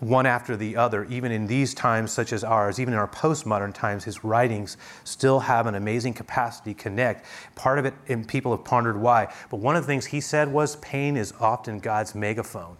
one 0.00 0.26
after 0.26 0.56
the 0.56 0.76
other, 0.76 1.04
even 1.04 1.32
in 1.32 1.46
these 1.46 1.74
times 1.74 2.12
such 2.12 2.32
as 2.32 2.44
ours, 2.44 2.78
even 2.78 2.94
in 2.94 3.00
our 3.00 3.08
postmodern 3.08 3.74
times, 3.74 4.04
his 4.04 4.22
writings 4.22 4.76
still 5.04 5.40
have 5.40 5.66
an 5.66 5.74
amazing 5.74 6.14
capacity 6.14 6.74
to 6.74 6.80
connect. 6.80 7.26
Part 7.56 7.78
of 7.78 7.84
it, 7.84 7.94
and 8.08 8.26
people 8.26 8.52
have 8.52 8.64
pondered 8.64 8.96
why. 8.96 9.32
But 9.50 9.56
one 9.58 9.76
of 9.76 9.82
the 9.82 9.86
things 9.86 10.06
he 10.06 10.20
said 10.20 10.52
was 10.52 10.76
pain 10.76 11.16
is 11.16 11.32
often 11.40 11.80
God's 11.80 12.14
megaphone. 12.14 12.76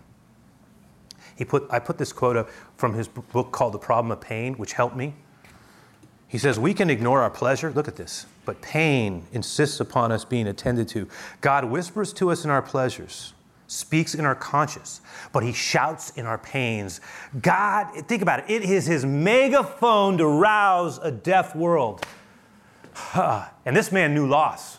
He 1.36 1.44
put, 1.44 1.66
I 1.70 1.78
put 1.78 1.98
this 1.98 2.12
quote 2.12 2.36
up 2.36 2.50
from 2.76 2.94
his 2.94 3.08
book 3.08 3.52
called 3.52 3.74
The 3.74 3.78
Problem 3.78 4.10
of 4.10 4.20
Pain, 4.20 4.54
which 4.54 4.72
helped 4.72 4.96
me. 4.96 5.14
He 6.26 6.36
says, 6.36 6.58
We 6.58 6.74
can 6.74 6.90
ignore 6.90 7.22
our 7.22 7.30
pleasure. 7.30 7.70
Look 7.72 7.88
at 7.88 7.96
this. 7.96 8.26
But 8.44 8.60
pain 8.60 9.26
insists 9.32 9.80
upon 9.80 10.12
us 10.12 10.24
being 10.24 10.46
attended 10.46 10.88
to. 10.88 11.08
God 11.40 11.64
whispers 11.64 12.12
to 12.14 12.30
us 12.30 12.44
in 12.44 12.50
our 12.50 12.62
pleasures 12.62 13.34
speaks 13.68 14.14
in 14.14 14.24
our 14.24 14.34
conscience, 14.34 15.02
but 15.32 15.42
he 15.44 15.52
shouts 15.52 16.10
in 16.10 16.26
our 16.26 16.38
pains. 16.38 17.00
God, 17.40 17.94
think 18.08 18.22
about 18.22 18.40
it, 18.40 18.50
it 18.50 18.62
is 18.68 18.86
his 18.86 19.04
megaphone 19.04 20.18
to 20.18 20.26
rouse 20.26 20.98
a 20.98 21.12
deaf 21.12 21.54
world. 21.54 22.04
and 23.14 23.76
this 23.76 23.92
man 23.92 24.14
knew 24.14 24.26
loss. 24.26 24.78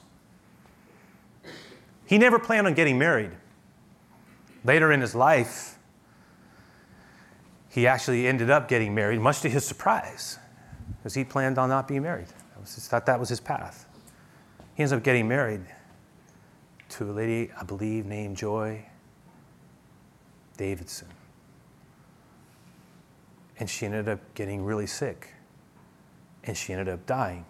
He 2.05 2.17
never 2.17 2.39
planned 2.39 2.65
on 2.65 2.73
getting 2.73 2.97
married. 2.97 3.31
Later 4.65 4.91
in 4.91 4.99
his 4.99 5.13
life, 5.13 5.77
he 7.69 7.85
actually 7.85 8.27
ended 8.27 8.49
up 8.49 8.67
getting 8.67 8.95
married, 8.95 9.21
much 9.21 9.41
to 9.41 9.49
his 9.49 9.63
surprise, 9.63 10.39
because 10.97 11.13
he 11.13 11.23
planned 11.23 11.59
on 11.59 11.69
not 11.69 11.87
being 11.87 12.01
married. 12.01 12.27
I 12.57 12.61
just 12.61 12.89
thought 12.89 13.05
that 13.05 13.19
was 13.19 13.29
his 13.29 13.39
path. 13.39 13.87
He 14.73 14.81
ends 14.81 14.91
up 14.91 15.03
getting 15.03 15.27
married 15.27 15.61
to 16.89 17.09
a 17.09 17.13
lady, 17.13 17.51
I 17.59 17.63
believe, 17.63 18.05
named 18.05 18.37
Joy 18.37 18.85
Davidman. 20.57 21.05
And 23.57 23.69
she 23.69 23.85
ended 23.85 24.07
up 24.07 24.19
getting 24.33 24.63
really 24.63 24.87
sick. 24.87 25.33
And 26.43 26.55
she 26.55 26.73
ended 26.73 26.89
up 26.89 27.05
dying. 27.05 27.45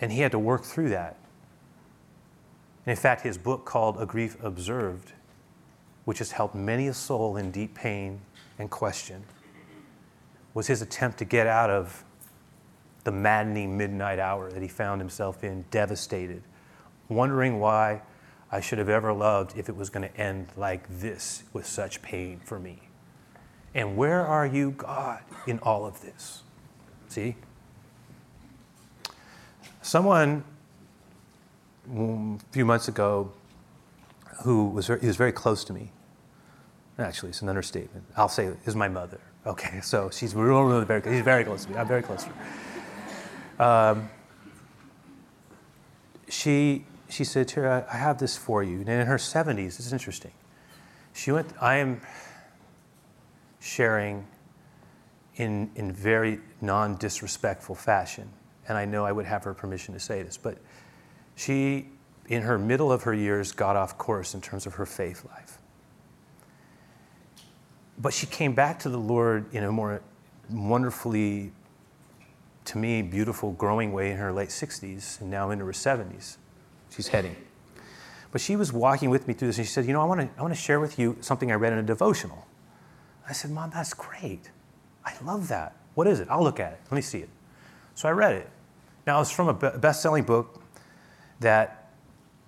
And 0.00 0.12
he 0.12 0.20
had 0.20 0.32
to 0.32 0.38
work 0.38 0.64
through 0.64 0.90
that. 0.90 1.16
And 2.86 2.92
in 2.92 2.96
fact, 2.96 3.22
his 3.22 3.36
book 3.36 3.64
called 3.64 4.00
A 4.00 4.06
Grief 4.06 4.36
Observed, 4.42 5.12
which 6.04 6.18
has 6.18 6.32
helped 6.32 6.54
many 6.54 6.88
a 6.88 6.94
soul 6.94 7.36
in 7.36 7.50
deep 7.50 7.74
pain 7.74 8.20
and 8.58 8.70
question, 8.70 9.24
was 10.54 10.66
his 10.66 10.80
attempt 10.80 11.18
to 11.18 11.24
get 11.24 11.46
out 11.46 11.68
of 11.68 12.04
the 13.04 13.12
maddening 13.12 13.76
midnight 13.76 14.18
hour 14.18 14.50
that 14.50 14.62
he 14.62 14.68
found 14.68 15.00
himself 15.00 15.44
in, 15.44 15.64
devastated 15.70 16.42
wondering 17.08 17.60
why 17.60 18.02
I 18.50 18.60
should 18.60 18.78
have 18.78 18.88
ever 18.88 19.12
loved 19.12 19.56
if 19.56 19.68
it 19.68 19.76
was 19.76 19.90
going 19.90 20.08
to 20.08 20.16
end 20.16 20.48
like 20.56 20.86
this 20.88 21.42
with 21.52 21.66
such 21.66 22.00
pain 22.02 22.40
for 22.44 22.58
me. 22.58 22.80
And 23.74 23.96
where 23.96 24.26
are 24.26 24.46
you, 24.46 24.72
God, 24.72 25.20
in 25.46 25.58
all 25.60 25.86
of 25.86 26.00
this? 26.00 26.42
See? 27.08 27.36
Someone 29.82 30.44
a 31.94 32.38
few 32.52 32.64
months 32.64 32.88
ago 32.88 33.32
who 34.42 34.68
was 34.68 34.86
very, 34.86 35.00
was 35.00 35.16
very 35.16 35.32
close 35.32 35.64
to 35.64 35.72
me, 35.72 35.90
actually, 36.98 37.30
it's 37.30 37.42
an 37.42 37.48
understatement. 37.48 38.04
I'll 38.16 38.28
say 38.28 38.52
is 38.64 38.76
my 38.76 38.88
mother. 38.88 39.20
Okay, 39.46 39.80
so 39.82 40.10
she's 40.10 40.34
really, 40.34 40.64
really 40.64 40.84
very, 40.84 41.02
she's 41.02 41.22
very 41.22 41.44
close 41.44 41.64
to 41.64 41.70
me. 41.70 41.76
I'm 41.78 41.88
very 41.88 42.02
close 42.02 42.24
to 42.24 42.30
her. 42.30 43.64
Um, 43.64 44.10
she 46.28 46.84
she 47.08 47.24
said, 47.24 47.48
Terry, 47.48 47.68
I 47.68 47.96
have 47.96 48.18
this 48.18 48.36
for 48.36 48.62
you. 48.62 48.80
And 48.80 48.88
in 48.88 49.06
her 49.06 49.16
70s, 49.16 49.76
this 49.76 49.80
is 49.80 49.92
interesting. 49.92 50.32
She 51.14 51.32
went, 51.32 51.48
I 51.60 51.76
am 51.76 52.00
sharing 53.60 54.26
in, 55.36 55.70
in 55.74 55.90
very 55.92 56.40
non 56.60 56.96
disrespectful 56.96 57.74
fashion. 57.74 58.28
And 58.68 58.76
I 58.76 58.84
know 58.84 59.04
I 59.04 59.12
would 59.12 59.24
have 59.24 59.44
her 59.44 59.54
permission 59.54 59.94
to 59.94 60.00
say 60.00 60.22
this, 60.22 60.36
but 60.36 60.58
she, 61.34 61.88
in 62.26 62.42
her 62.42 62.58
middle 62.58 62.92
of 62.92 63.04
her 63.04 63.14
years, 63.14 63.52
got 63.52 63.76
off 63.76 63.96
course 63.96 64.34
in 64.34 64.42
terms 64.42 64.66
of 64.66 64.74
her 64.74 64.84
faith 64.84 65.24
life. 65.24 65.58
But 67.98 68.12
she 68.12 68.26
came 68.26 68.54
back 68.54 68.78
to 68.80 68.90
the 68.90 68.98
Lord 68.98 69.52
in 69.54 69.64
a 69.64 69.72
more 69.72 70.02
wonderfully, 70.50 71.52
to 72.66 72.78
me, 72.78 73.00
beautiful, 73.00 73.52
growing 73.52 73.92
way 73.92 74.10
in 74.10 74.18
her 74.18 74.32
late 74.32 74.50
60s 74.50 75.20
and 75.22 75.30
now 75.30 75.50
into 75.50 75.64
her 75.64 75.72
70s 75.72 76.36
she's 76.90 77.08
heading. 77.08 77.36
But 78.30 78.40
she 78.40 78.56
was 78.56 78.72
walking 78.72 79.10
with 79.10 79.26
me 79.26 79.34
through 79.34 79.48
this 79.48 79.58
and 79.58 79.66
she 79.66 79.72
said, 79.72 79.86
You 79.86 79.92
know, 79.92 80.02
I 80.02 80.04
want 80.04 80.20
to 80.20 80.28
I 80.38 80.42
want 80.42 80.54
to 80.54 80.60
share 80.60 80.80
with 80.80 80.98
you 80.98 81.16
something 81.20 81.50
I 81.50 81.54
read 81.54 81.72
in 81.72 81.78
a 81.78 81.82
devotional. 81.82 82.46
I 83.28 83.32
said, 83.32 83.50
Mom, 83.50 83.70
that's 83.70 83.94
great. 83.94 84.50
I 85.04 85.12
love 85.24 85.48
that. 85.48 85.76
What 85.94 86.06
is 86.06 86.20
it? 86.20 86.28
I'll 86.30 86.42
look 86.42 86.60
at 86.60 86.72
it. 86.72 86.80
Let 86.90 86.96
me 86.96 87.02
see 87.02 87.18
it. 87.18 87.28
So 87.94 88.08
I 88.08 88.12
read 88.12 88.34
it. 88.36 88.48
Now, 89.06 89.20
it's 89.20 89.30
from 89.30 89.48
a 89.48 89.54
best 89.54 90.02
selling 90.02 90.24
book 90.24 90.62
that, 91.40 91.90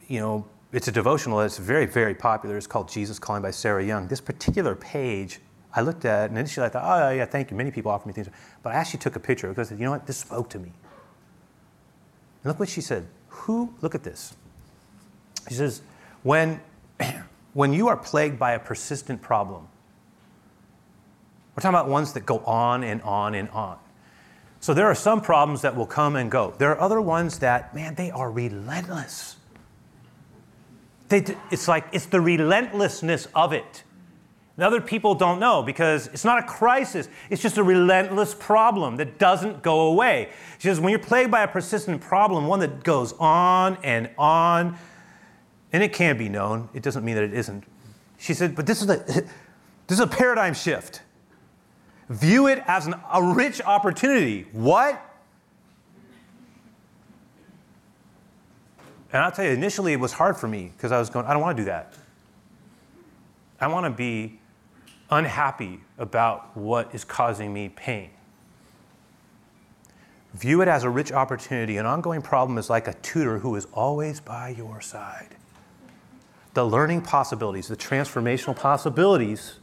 you 0.09 0.21
know, 0.21 0.47
it's 0.73 0.89
a 0.89 0.93
devotional 0.93 1.39
that's 1.39 1.59
very, 1.59 1.87
very 1.87 2.15
popular. 2.15 2.57
It's 2.57 2.67
called 2.67 2.89
Jesus 2.89 3.19
Calling 3.19 3.43
by 3.43 3.51
Sarah 3.51 3.85
Young. 3.85 4.07
This 4.07 4.21
particular 4.21 4.75
page, 4.77 5.41
I 5.75 5.81
looked 5.81 6.05
at 6.05 6.31
and 6.31 6.39
initially 6.39 6.67
I 6.67 6.69
thought, 6.69 6.85
oh, 6.85 7.11
yeah, 7.11 7.25
thank 7.25 7.51
you. 7.51 7.57
Many 7.57 7.71
people 7.71 7.91
offer 7.91 8.07
me 8.07 8.15
things. 8.15 8.29
But 8.63 8.73
I 8.73 8.77
actually 8.77 9.01
took 9.01 9.17
a 9.17 9.21
picture 9.21 9.49
because 9.49 9.69
I 9.69 9.71
said, 9.71 9.79
you 9.79 9.87
know 9.87 9.91
what? 9.93 10.07
This 10.07 10.19
spoke 10.19 10.49
to 10.51 10.59
me. 10.59 10.71
And 12.43 12.45
look 12.45 12.61
what 12.61 12.69
she 12.69 12.81
said. 12.81 13.07
Who, 13.31 13.73
look 13.81 13.95
at 13.95 14.03
this. 14.03 14.35
He 15.49 15.55
says, 15.55 15.83
when, 16.23 16.61
when 17.55 17.73
you 17.73 17.89
are 17.89 17.97
plagued 17.97 18.39
by 18.39 18.53
a 18.53 18.59
persistent 18.59 19.23
problem, 19.23 19.67
we're 21.55 21.63
talking 21.63 21.75
about 21.75 21.89
ones 21.89 22.13
that 22.13 22.27
go 22.27 22.39
on 22.41 22.85
and 22.85 23.03
on 23.03 23.35
and 23.35 23.49
on. 23.51 23.79
So 24.61 24.75
there 24.75 24.87
are 24.87 24.95
some 24.95 25.21
problems 25.21 25.63
that 25.63 25.75
will 25.75 25.87
come 25.87 26.17
and 26.17 26.31
go. 26.31 26.55
There 26.59 26.71
are 26.71 26.81
other 26.81 27.01
ones 27.01 27.39
that, 27.39 27.75
man, 27.75 27.95
they 27.95 28.11
are 28.11 28.31
relentless. 28.31 29.37
They, 31.09 31.25
it's 31.51 31.67
like 31.67 31.87
it's 31.93 32.07
the 32.07 32.21
relentlessness 32.21 33.27
of 33.35 33.53
it. 33.53 33.83
And 34.61 34.67
other 34.67 34.83
people 34.83 35.15
don't 35.15 35.41
know 35.41 35.63
because 35.63 36.09
it's 36.09 36.23
not 36.23 36.39
a 36.39 36.43
crisis, 36.43 37.09
it's 37.31 37.41
just 37.41 37.57
a 37.57 37.63
relentless 37.63 38.35
problem 38.35 38.97
that 38.97 39.19
doesn't 39.19 39.63
go 39.63 39.87
away. 39.87 40.29
She 40.59 40.69
says, 40.69 40.79
when 40.79 40.91
you're 40.91 40.99
plagued 40.99 41.31
by 41.31 41.45
a 41.45 41.49
persistent 41.49 42.03
problem, 42.03 42.47
one 42.47 42.61
that 42.61 42.85
goes 42.85 43.15
on 43.15 43.79
and 43.83 44.11
on, 44.19 44.77
and 45.73 45.83
it 45.83 45.95
can 45.95 46.19
be 46.19 46.29
known, 46.29 46.69
it 46.75 46.83
doesn't 46.83 47.07
mean 47.07 47.15
that 47.15 47.25
it 47.25 47.33
isn't. 47.33 47.65
She 48.19 48.35
said, 48.35 48.55
but 48.55 48.67
this 48.67 48.83
is 48.83 48.91
a, 48.91 48.97
this 49.87 49.93
is 49.93 50.01
a 50.01 50.07
paradigm 50.07 50.53
shift. 50.53 51.01
View 52.11 52.47
it 52.47 52.63
as 52.67 52.87
an, 52.87 52.97
a 53.15 53.33
rich 53.33 53.63
opportunity. 53.63 54.47
What? 54.53 55.03
And 59.11 59.23
I'll 59.23 59.33
tell 59.33 59.47
you, 59.47 59.53
initially 59.53 59.95
it 59.95 60.01
was 60.01 60.13
hard 60.13 60.37
for 60.37 60.49
me 60.49 60.71
because 60.77 60.93
I 60.93 60.99
was 60.99 61.09
going, 61.09 61.25
I 61.25 61.33
don't 61.33 61.41
want 61.41 61.57
to 61.57 61.63
do 61.63 61.67
that. 61.69 61.95
I 63.59 63.67
want 63.67 63.87
to 63.87 63.91
be 63.91 64.40
unhappy 65.11 65.81
about 65.99 66.57
what 66.57 66.95
is 66.95 67.05
causing 67.05 67.53
me 67.53 67.69
pain. 67.69 68.11
View 70.35 70.63
it 70.63 70.69
as 70.69 70.85
a 70.85 70.91
rich 70.91 71.11
opportunity. 71.11 71.77
An 71.77 71.87
ongoing 71.87 72.23
problem 72.23 72.57
is 72.59 72.71
like 72.71 72.87
a 72.87 72.95
tutor 72.95 73.39
who 73.39 73.57
is 73.57 73.67
always 73.73 74.21
by 74.21 74.51
your 74.51 74.81
side. 74.81 75.35
The 76.55 76.65
learning 76.65 77.03
possibilities, 77.03 77.69
the 77.69 77.77
transformational 77.77 78.57
possibilities, 78.57 79.55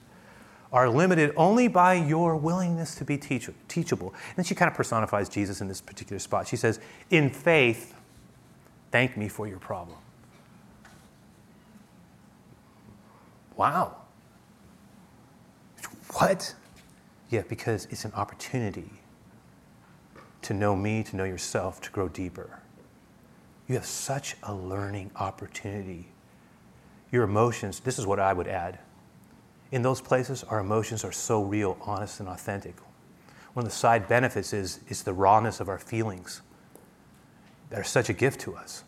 are 0.71 0.89
limited 0.89 1.31
only 1.37 1.69
by 1.69 1.93
your 1.93 2.35
willingness 2.35 2.95
to 2.95 3.05
be 3.05 3.17
teach- 3.17 3.49
teachable. 3.69 4.09
And 4.09 4.37
then 4.37 4.45
she 4.45 4.55
kind 4.55 4.69
of 4.69 4.75
personifies 4.75 5.29
Jesus 5.29 5.61
in 5.61 5.69
this 5.69 5.79
particular 5.79 6.19
spot. 6.19 6.47
She 6.47 6.57
says, 6.57 6.81
In 7.09 7.29
faith, 7.29 7.95
thank 8.91 9.15
me 9.15 9.29
for 9.29 9.47
your 9.47 9.59
problem. 9.59 9.97
Wow. 13.55 13.95
What? 16.17 16.55
Yeah, 17.29 17.43
because 17.47 17.87
it's 17.91 18.03
an 18.03 18.11
opportunity 18.13 18.89
to 20.41 20.53
know 20.55 20.75
me, 20.75 21.03
to 21.03 21.15
know 21.15 21.25
yourself, 21.25 21.79
to 21.81 21.91
grow 21.91 22.09
deeper. 22.09 22.59
You 23.67 23.75
have 23.75 23.85
such 23.85 24.35
a 24.41 24.51
learning 24.51 25.11
opportunity. 25.15 26.07
Your 27.11 27.23
emotions, 27.23 27.81
this 27.81 27.99
is 27.99 28.07
what 28.07 28.19
I 28.19 28.33
would 28.33 28.47
add. 28.47 28.79
In 29.71 29.83
those 29.83 30.01
places, 30.01 30.43
our 30.45 30.59
emotions 30.59 31.03
are 31.03 31.11
so 31.11 31.43
real, 31.43 31.77
honest, 31.81 32.19
and 32.19 32.29
authentic. 32.29 32.73
One 33.53 33.65
of 33.65 33.71
the 33.71 33.77
side 33.77 34.07
benefits 34.07 34.53
is, 34.53 34.79
is 34.87 35.03
the 35.03 35.13
rawness 35.13 35.59
of 35.59 35.69
our 35.69 35.77
feelings 35.77 36.41
that 37.69 37.79
are 37.79 37.83
such 37.83 38.09
a 38.09 38.13
gift 38.13 38.39
to 38.41 38.55
us. 38.55 38.83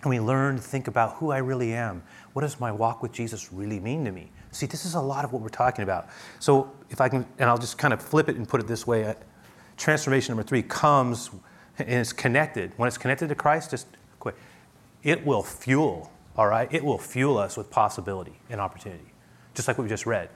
And 0.00 0.08
we 0.08 0.18
learn 0.18 0.56
to 0.56 0.62
think 0.62 0.88
about 0.88 1.16
who 1.16 1.30
I 1.30 1.38
really 1.38 1.74
am. 1.74 2.02
What 2.32 2.40
does 2.40 2.58
my 2.58 2.72
walk 2.72 3.02
with 3.02 3.12
Jesus 3.12 3.52
really 3.52 3.80
mean 3.80 4.06
to 4.06 4.12
me? 4.12 4.30
See, 4.52 4.66
this 4.66 4.84
is 4.84 4.94
a 4.94 5.00
lot 5.00 5.24
of 5.24 5.32
what 5.32 5.42
we're 5.42 5.48
talking 5.48 5.82
about. 5.82 6.08
So, 6.38 6.70
if 6.90 7.00
I 7.00 7.08
can, 7.08 7.26
and 7.38 7.48
I'll 7.48 7.58
just 7.58 7.78
kind 7.78 7.92
of 7.92 8.00
flip 8.00 8.28
it 8.28 8.36
and 8.36 8.48
put 8.48 8.60
it 8.60 8.66
this 8.66 8.86
way 8.86 9.04
uh, 9.04 9.14
transformation 9.76 10.32
number 10.32 10.46
three 10.46 10.62
comes 10.62 11.30
and 11.78 11.88
it's 11.88 12.12
connected. 12.12 12.72
When 12.76 12.86
it's 12.86 12.98
connected 12.98 13.28
to 13.28 13.34
Christ, 13.34 13.70
just 13.70 13.86
quick, 14.20 14.36
it 15.02 15.24
will 15.24 15.42
fuel, 15.42 16.12
all 16.36 16.46
right? 16.46 16.68
It 16.72 16.84
will 16.84 16.98
fuel 16.98 17.38
us 17.38 17.56
with 17.56 17.70
possibility 17.70 18.38
and 18.50 18.60
opportunity, 18.60 19.12
just 19.54 19.68
like 19.68 19.78
we 19.78 19.88
just 19.88 20.06
read. 20.06 20.28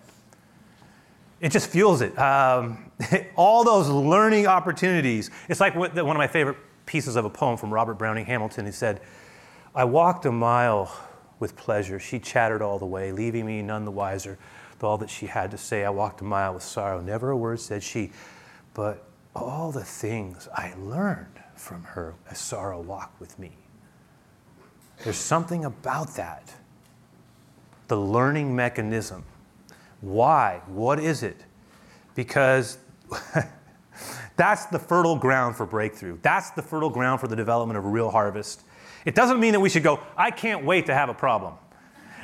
it 1.40 1.52
just 1.52 1.68
fuels 1.68 2.00
it. 2.00 2.18
Um, 2.18 2.90
all 3.36 3.64
those 3.64 3.88
learning 3.88 4.46
opportunities. 4.46 5.30
It's 5.48 5.60
like 5.60 5.74
one 5.76 5.90
of 5.96 6.16
my 6.16 6.26
favorite 6.26 6.56
pieces 6.86 7.16
of 7.16 7.24
a 7.24 7.30
poem 7.30 7.56
from 7.56 7.72
Robert 7.72 7.94
Browning 7.94 8.24
Hamilton. 8.24 8.64
He 8.64 8.72
said, 8.72 9.00
I 9.74 9.84
walked 9.84 10.24
a 10.24 10.32
mile 10.32 10.90
with 11.38 11.56
pleasure. 11.56 11.98
She 11.98 12.18
chattered 12.18 12.62
all 12.62 12.78
the 12.78 12.86
way, 12.86 13.12
leaving 13.12 13.46
me 13.46 13.62
none 13.62 13.84
the 13.84 13.90
wiser 13.90 14.38
with 14.72 14.84
all 14.84 14.98
that 14.98 15.10
she 15.10 15.26
had 15.26 15.50
to 15.50 15.58
say. 15.58 15.84
I 15.84 15.90
walked 15.90 16.20
a 16.20 16.24
mile 16.24 16.54
with 16.54 16.62
sorrow. 16.62 17.00
Never 17.00 17.30
a 17.30 17.36
word 17.36 17.60
said 17.60 17.82
she, 17.82 18.12
but 18.74 19.04
all 19.34 19.72
the 19.72 19.84
things 19.84 20.48
I 20.54 20.74
learned 20.78 21.40
from 21.54 21.82
her 21.84 22.14
as 22.30 22.38
sorrow 22.38 22.80
walked 22.80 23.20
with 23.20 23.38
me. 23.38 23.52
There's 25.04 25.16
something 25.16 25.64
about 25.64 26.16
that. 26.16 26.54
The 27.88 27.96
learning 27.96 28.56
mechanism. 28.56 29.24
Why? 30.00 30.62
What 30.66 30.98
is 30.98 31.22
it? 31.22 31.44
Because 32.14 32.78
that's 34.36 34.66
the 34.66 34.78
fertile 34.78 35.16
ground 35.16 35.56
for 35.56 35.66
breakthrough. 35.66 36.18
That's 36.22 36.50
the 36.50 36.62
fertile 36.62 36.90
ground 36.90 37.20
for 37.20 37.28
the 37.28 37.36
development 37.36 37.78
of 37.78 37.84
a 37.84 37.88
real 37.88 38.10
harvest. 38.10 38.62
It 39.06 39.14
doesn't 39.14 39.40
mean 39.40 39.52
that 39.52 39.60
we 39.60 39.70
should 39.70 39.84
go, 39.84 40.00
I 40.16 40.30
can't 40.30 40.64
wait 40.64 40.86
to 40.86 40.94
have 40.94 41.08
a 41.08 41.14
problem. 41.14 41.54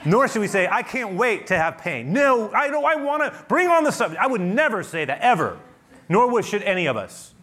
Nor 0.04 0.26
should 0.26 0.40
we 0.40 0.48
say, 0.48 0.66
I 0.66 0.82
can't 0.82 1.14
wait 1.14 1.46
to 1.46 1.56
have 1.56 1.78
pain. 1.78 2.12
No, 2.12 2.50
I 2.52 2.68
don't 2.68 2.84
I 2.84 2.96
want 2.96 3.22
to 3.22 3.44
bring 3.48 3.68
on 3.68 3.84
the 3.84 3.92
subject. 3.92 4.20
I 4.20 4.26
would 4.26 4.40
never 4.40 4.82
say 4.82 5.04
that 5.04 5.20
ever. 5.20 5.58
Nor 6.08 6.28
would 6.32 6.44
should 6.44 6.62
any 6.64 6.86
of 6.86 6.96
us. 6.96 7.34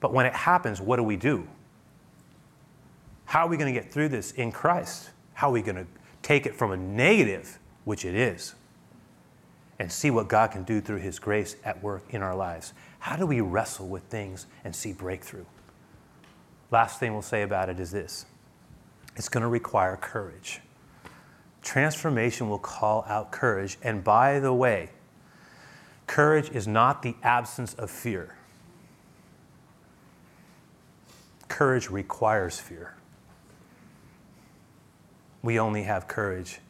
But 0.00 0.14
when 0.14 0.24
it 0.24 0.32
happens, 0.32 0.80
what 0.80 0.96
do 0.96 1.02
we 1.02 1.16
do? 1.16 1.46
How 3.26 3.44
are 3.44 3.48
we 3.48 3.58
going 3.58 3.72
to 3.72 3.78
get 3.78 3.92
through 3.92 4.08
this 4.08 4.32
in 4.32 4.50
Christ? 4.50 5.10
How 5.34 5.50
are 5.50 5.52
we 5.52 5.60
going 5.60 5.76
to 5.76 5.86
take 6.22 6.46
it 6.46 6.56
from 6.56 6.72
a 6.72 6.76
negative, 6.78 7.58
which 7.84 8.06
it 8.06 8.14
is, 8.14 8.54
and 9.78 9.92
see 9.92 10.10
what 10.10 10.28
God 10.28 10.50
can 10.50 10.62
do 10.62 10.80
through 10.80 10.98
His 10.98 11.18
grace 11.18 11.56
at 11.62 11.82
work 11.82 12.02
in 12.08 12.22
our 12.22 12.34
lives? 12.34 12.72
How 13.00 13.16
do 13.16 13.26
we 13.26 13.42
wrestle 13.42 13.86
with 13.86 14.04
things 14.04 14.46
and 14.64 14.74
see 14.74 14.94
breakthrough? 14.94 15.44
Last 16.70 16.98
thing 16.98 17.12
we'll 17.12 17.22
say 17.22 17.42
about 17.42 17.68
it 17.68 17.78
is 17.78 17.90
this 17.90 18.26
it's 19.20 19.28
going 19.28 19.42
to 19.42 19.48
require 19.48 19.98
courage. 19.98 20.62
Transformation 21.60 22.48
will 22.48 22.58
call 22.58 23.04
out 23.06 23.30
courage. 23.30 23.76
And 23.82 24.02
by 24.02 24.38
the 24.40 24.54
way, 24.54 24.92
courage 26.06 26.48
is 26.48 26.66
not 26.66 27.02
the 27.02 27.14
absence 27.22 27.74
of 27.74 27.90
fear. 27.90 28.34
Courage 31.48 31.90
requires 31.90 32.58
fear. 32.58 32.94
We 35.42 35.60
only 35.60 35.82
have 35.82 36.08
courage 36.08 36.60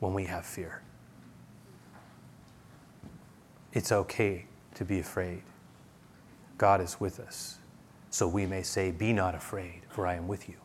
when 0.00 0.12
we 0.12 0.24
have 0.24 0.44
fear. 0.44 0.82
It's 3.72 3.92
okay 3.92 4.46
to 4.74 4.84
be 4.84 4.98
afraid. 4.98 5.42
God 6.58 6.80
is 6.80 6.98
with 6.98 7.20
us. 7.20 7.58
So 8.10 8.26
we 8.26 8.44
may 8.44 8.64
say, 8.64 8.90
Be 8.90 9.12
not 9.12 9.36
afraid, 9.36 9.82
for 9.88 10.04
I 10.04 10.16
am 10.16 10.26
with 10.26 10.48
you. 10.48 10.56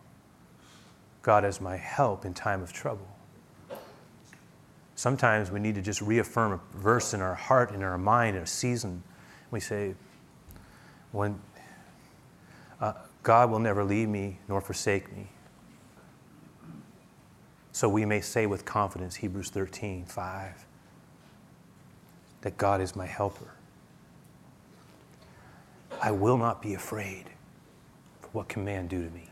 God 1.22 1.46
is 1.46 1.62
my 1.62 1.78
help 1.78 2.26
in 2.26 2.34
time 2.34 2.62
of 2.62 2.74
trouble. 2.74 3.08
Sometimes 4.96 5.52
we 5.52 5.60
need 5.60 5.76
to 5.76 5.82
just 5.82 6.02
reaffirm 6.02 6.54
a 6.54 6.78
verse 6.78 7.14
in 7.14 7.22
our 7.22 7.36
heart, 7.36 7.72
in 7.72 7.82
our 7.84 7.98
mind, 7.98 8.38
in 8.38 8.44
a 8.44 8.48
season. 8.48 9.04
We 9.50 9.60
say, 9.60 9.96
when 11.12 11.40
uh, 12.80 12.94
God 13.24 13.50
will 13.50 13.60
never 13.60 13.84
leave 13.84 14.10
me 14.10 14.38
nor 14.48 14.62
forsake 14.62 15.12
me. 15.16 15.30
So 17.72 17.90
we 17.90 18.06
may 18.06 18.22
say 18.22 18.46
with 18.46 18.66
confidence, 18.66 19.16
Hebrews 19.16 19.50
13, 19.50 20.06
5, 20.06 20.66
that 22.42 22.58
God 22.58 22.82
is 22.82 22.96
my 22.96 23.06
helper. 23.06 23.54
I 26.02 26.12
will 26.12 26.38
not 26.38 26.62
be 26.62 26.74
afraid. 26.74 27.26
For 28.22 28.30
what 28.34 28.50
can 28.50 28.66
man 28.66 28.88
do 28.88 29.04
to 29.04 29.10
me? 29.10 29.31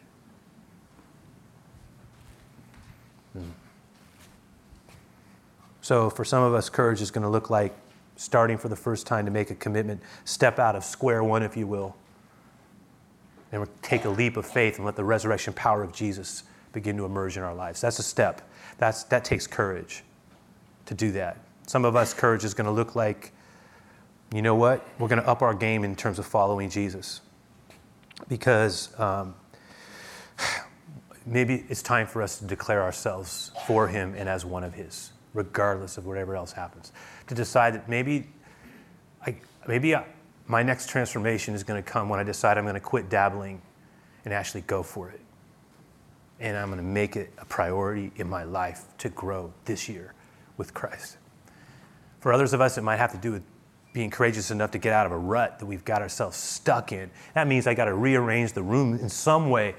Hmm. 3.33 3.49
So, 5.81 6.09
for 6.09 6.23
some 6.23 6.43
of 6.43 6.53
us, 6.53 6.69
courage 6.69 7.01
is 7.01 7.11
going 7.11 7.23
to 7.23 7.29
look 7.29 7.49
like 7.49 7.75
starting 8.15 8.57
for 8.57 8.67
the 8.67 8.75
first 8.75 9.07
time 9.07 9.25
to 9.25 9.31
make 9.31 9.49
a 9.49 9.55
commitment, 9.55 10.01
step 10.25 10.59
out 10.59 10.75
of 10.75 10.83
square 10.83 11.23
one, 11.23 11.41
if 11.41 11.55
you 11.55 11.65
will, 11.65 11.95
and 13.51 13.65
take 13.81 14.03
a 14.03 14.09
leap 14.09 14.35
of 14.35 14.45
faith 14.45 14.75
and 14.75 14.85
let 14.85 14.95
the 14.95 15.03
resurrection 15.03 15.53
power 15.53 15.81
of 15.81 15.93
Jesus 15.93 16.43
begin 16.73 16.97
to 16.97 17.05
emerge 17.05 17.37
in 17.37 17.43
our 17.43 17.55
lives. 17.55 17.81
That's 17.81 17.97
a 17.97 18.03
step. 18.03 18.41
That's, 18.77 19.03
that 19.05 19.23
takes 19.23 19.47
courage 19.47 20.03
to 20.85 20.93
do 20.93 21.11
that. 21.13 21.37
Some 21.65 21.85
of 21.85 21.95
us, 21.95 22.13
courage 22.13 22.43
is 22.43 22.53
going 22.53 22.65
to 22.65 22.71
look 22.71 22.95
like, 22.95 23.31
you 24.33 24.41
know 24.41 24.55
what? 24.55 24.85
We're 24.99 25.07
going 25.07 25.21
to 25.21 25.27
up 25.27 25.41
our 25.41 25.53
game 25.53 25.83
in 25.83 25.95
terms 25.95 26.19
of 26.19 26.25
following 26.25 26.69
Jesus. 26.69 27.21
Because 28.27 28.99
um, 28.99 29.33
maybe 31.29 31.65
it's 31.69 31.81
time 31.81 32.07
for 32.07 32.21
us 32.21 32.39
to 32.39 32.45
declare 32.45 32.83
ourselves 32.83 33.51
for 33.67 33.87
Him 33.87 34.15
and 34.15 34.27
as 34.27 34.45
one 34.45 34.63
of 34.63 34.73
His, 34.73 35.11
regardless 35.33 35.97
of 35.97 36.05
whatever 36.05 36.35
else 36.35 36.51
happens. 36.51 36.91
To 37.27 37.35
decide 37.35 37.73
that 37.75 37.87
maybe, 37.87 38.27
I, 39.25 39.35
maybe 39.67 39.95
I, 39.95 40.05
my 40.47 40.63
next 40.63 40.89
transformation 40.89 41.53
is 41.53 41.63
going 41.63 41.81
to 41.81 41.87
come 41.87 42.09
when 42.09 42.19
I 42.19 42.23
decide 42.23 42.57
I'm 42.57 42.65
going 42.65 42.73
to 42.73 42.79
quit 42.79 43.09
dabbling 43.09 43.61
and 44.25 44.33
actually 44.33 44.61
go 44.61 44.83
for 44.83 45.09
it 45.09 45.21
and 46.39 46.55
I'm 46.57 46.67
going 46.67 46.77
to 46.77 46.83
make 46.83 47.15
it 47.15 47.31
a 47.37 47.45
priority 47.45 48.11
in 48.15 48.29
my 48.29 48.43
life 48.43 48.85
to 48.99 49.09
grow 49.09 49.53
this 49.65 49.89
year 49.89 50.13
with 50.57 50.73
Christ. 50.73 51.17
For 52.21 52.33
others 52.33 52.53
of 52.53 52.61
us, 52.61 52.77
it 52.77 52.81
might 52.81 52.97
have 52.97 53.11
to 53.11 53.17
do 53.17 53.31
with 53.33 53.43
being 53.91 54.09
courageous 54.09 54.51
enough 54.51 54.71
to 54.71 54.77
get 54.77 54.93
out 54.93 55.05
of 55.05 55.11
a 55.11 55.17
rut 55.17 55.59
that 55.59 55.65
we've 55.65 55.83
got 55.83 56.01
ourselves 56.01 56.37
stuck 56.37 56.91
in. 56.91 57.09
That 57.33 57.47
means 57.47 57.67
I 57.67 57.73
got 57.73 57.85
to 57.85 57.93
rearrange 57.93 58.53
the 58.53 58.61
room 58.61 58.93
in 58.93 59.09
some 59.09 59.49
way. 59.49 59.75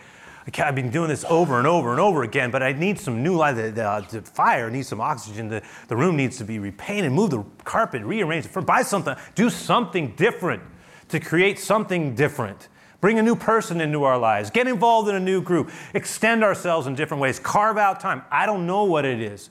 I've 0.58 0.74
been 0.74 0.90
doing 0.90 1.08
this 1.08 1.24
over 1.28 1.58
and 1.58 1.66
over 1.66 1.90
and 1.90 2.00
over 2.00 2.22
again, 2.22 2.50
but 2.50 2.62
I 2.62 2.72
need 2.72 2.98
some 2.98 3.22
new 3.22 3.36
light. 3.36 3.52
The, 3.52 3.70
the, 3.70 3.84
uh, 3.84 4.00
the 4.00 4.22
fire 4.22 4.70
needs 4.70 4.88
some 4.88 5.00
oxygen. 5.00 5.48
The, 5.48 5.62
the 5.88 5.96
room 5.96 6.16
needs 6.16 6.38
to 6.38 6.44
be 6.44 6.58
repainted, 6.58 7.12
move 7.12 7.30
the 7.30 7.44
carpet, 7.64 8.02
rearrange 8.02 8.46
it, 8.46 8.66
buy 8.66 8.82
something, 8.82 9.14
do 9.34 9.50
something 9.50 10.14
different 10.16 10.62
to 11.08 11.20
create 11.20 11.58
something 11.58 12.14
different. 12.14 12.68
Bring 13.00 13.18
a 13.18 13.22
new 13.22 13.36
person 13.36 13.80
into 13.80 14.04
our 14.04 14.18
lives. 14.18 14.50
Get 14.50 14.66
involved 14.66 15.08
in 15.08 15.14
a 15.14 15.20
new 15.20 15.40
group. 15.40 15.70
Extend 15.94 16.44
ourselves 16.44 16.86
in 16.86 16.94
different 16.94 17.20
ways. 17.20 17.38
Carve 17.38 17.78
out 17.78 18.00
time. 18.00 18.22
I 18.30 18.46
don't 18.46 18.66
know 18.66 18.84
what 18.84 19.04
it 19.04 19.20
is. 19.20 19.50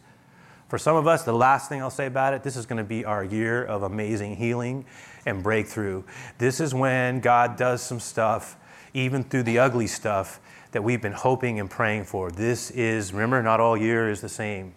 For 0.67 0.77
some 0.77 0.95
of 0.95 1.07
us, 1.07 1.23
the 1.23 1.33
last 1.33 1.67
thing 1.67 1.81
I'll 1.81 1.89
say 1.89 2.05
about 2.05 2.35
it, 2.35 2.43
this 2.43 2.55
is 2.55 2.67
going 2.67 2.77
to 2.77 2.83
be 2.83 3.05
our 3.05 3.23
year 3.23 3.65
of 3.65 3.81
amazing 3.81 4.35
healing 4.35 4.85
and 5.25 5.41
breakthrough. 5.41 6.03
This 6.37 6.59
is 6.59 6.75
when 6.75 7.21
God 7.21 7.57
does 7.57 7.81
some 7.81 7.99
stuff, 7.99 8.55
even 8.93 9.23
through 9.23 9.43
the 9.43 9.57
ugly 9.57 9.87
stuff 9.87 10.39
that 10.71 10.83
we've 10.83 11.01
been 11.01 11.13
hoping 11.13 11.59
and 11.59 11.69
praying 11.69 12.05
for. 12.05 12.31
This 12.31 12.71
is, 12.71 13.13
remember, 13.13 13.41
not 13.41 13.59
all 13.59 13.75
year 13.75 14.09
is 14.09 14.21
the 14.21 14.29
same. 14.29 14.73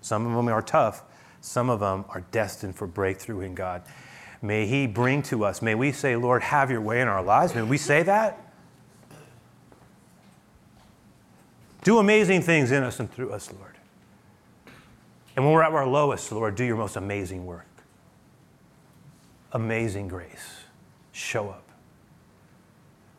Some 0.00 0.26
of 0.26 0.34
them 0.34 0.48
are 0.48 0.62
tough, 0.62 1.02
some 1.40 1.68
of 1.68 1.80
them 1.80 2.04
are 2.08 2.22
destined 2.30 2.76
for 2.76 2.86
breakthrough 2.86 3.40
in 3.40 3.54
God. 3.54 3.82
May 4.42 4.66
He 4.66 4.86
bring 4.86 5.22
to 5.24 5.44
us, 5.44 5.62
may 5.62 5.74
we 5.74 5.92
say, 5.92 6.16
Lord, 6.16 6.42
have 6.42 6.70
your 6.70 6.80
way 6.80 7.00
in 7.00 7.08
our 7.08 7.22
lives. 7.22 7.54
May 7.54 7.62
we 7.62 7.78
say 7.78 8.02
that? 8.02 8.40
Do 11.82 11.98
amazing 11.98 12.42
things 12.42 12.72
in 12.72 12.82
us 12.82 12.98
and 12.98 13.12
through 13.12 13.30
us, 13.30 13.52
Lord. 13.52 13.76
And 15.36 15.44
when 15.44 15.52
we're 15.52 15.62
at 15.62 15.72
our 15.72 15.86
lowest, 15.86 16.30
Lord, 16.32 16.54
do 16.54 16.64
your 16.64 16.76
most 16.76 16.96
amazing 16.96 17.44
work. 17.44 17.66
Amazing 19.52 20.08
grace. 20.08 20.62
Show 21.12 21.50
up. 21.50 21.68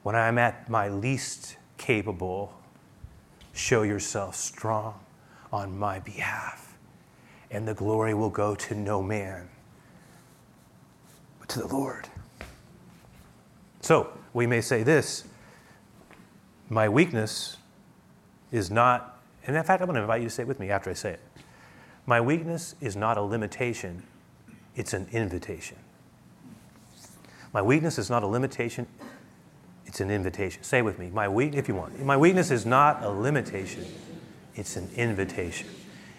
When 0.04 0.16
I'm 0.16 0.38
at 0.38 0.70
my 0.70 0.88
least 0.88 1.58
capable, 1.86 2.52
show 3.54 3.84
yourself 3.84 4.36
strong 4.36 5.00
on 5.54 5.78
my 5.78 6.00
behalf, 6.00 6.76
and 7.52 7.68
the 7.68 7.76
glory 7.76 8.16
will 8.16 8.32
go 8.32 8.56
to 8.56 8.74
no 8.74 9.04
man 9.04 9.48
but 11.40 11.48
to 11.48 11.60
the 11.60 11.68
Lord. 11.68 12.10
So 13.82 14.10
we 14.34 14.48
may 14.48 14.62
say 14.62 14.82
this 14.82 15.26
my 16.70 16.90
weakness 16.90 17.58
is 18.52 18.72
not, 18.72 19.20
and 19.46 19.56
in 19.56 19.64
fact, 19.64 19.82
I'm 19.82 19.86
going 19.86 19.96
to 19.96 20.02
invite 20.02 20.24
you 20.24 20.28
to 20.28 20.34
say 20.34 20.42
it 20.42 20.48
with 20.48 20.60
me 20.60 20.72
after 20.72 20.90
I 20.90 20.94
say 20.94 21.12
it. 21.12 21.20
My 22.08 22.20
weakness 22.20 22.74
is 22.82 22.96
not 22.96 23.16
a 23.16 23.22
limitation, 23.22 24.02
it's 24.76 24.94
an 24.94 25.08
invitation. 25.12 25.78
My 27.54 27.62
weakness 27.62 28.00
is 28.00 28.10
not 28.10 28.24
a 28.24 28.28
limitation, 28.28 28.88
it's 29.96 30.02
an 30.02 30.12
invitation. 30.12 30.62
Say 30.62 30.82
with 30.82 31.00
me, 31.00 31.10
my 31.10 31.30
weak, 31.30 31.54
if 31.56 31.70
you 31.70 31.76
want. 31.76 32.04
My 32.04 32.18
weakness 32.18 32.52
is 32.52 32.66
not 32.66 33.02
a 33.02 33.10
limitation, 33.10 33.86
it's 34.54 34.76
an 34.76 34.90
invitation. 34.98 35.70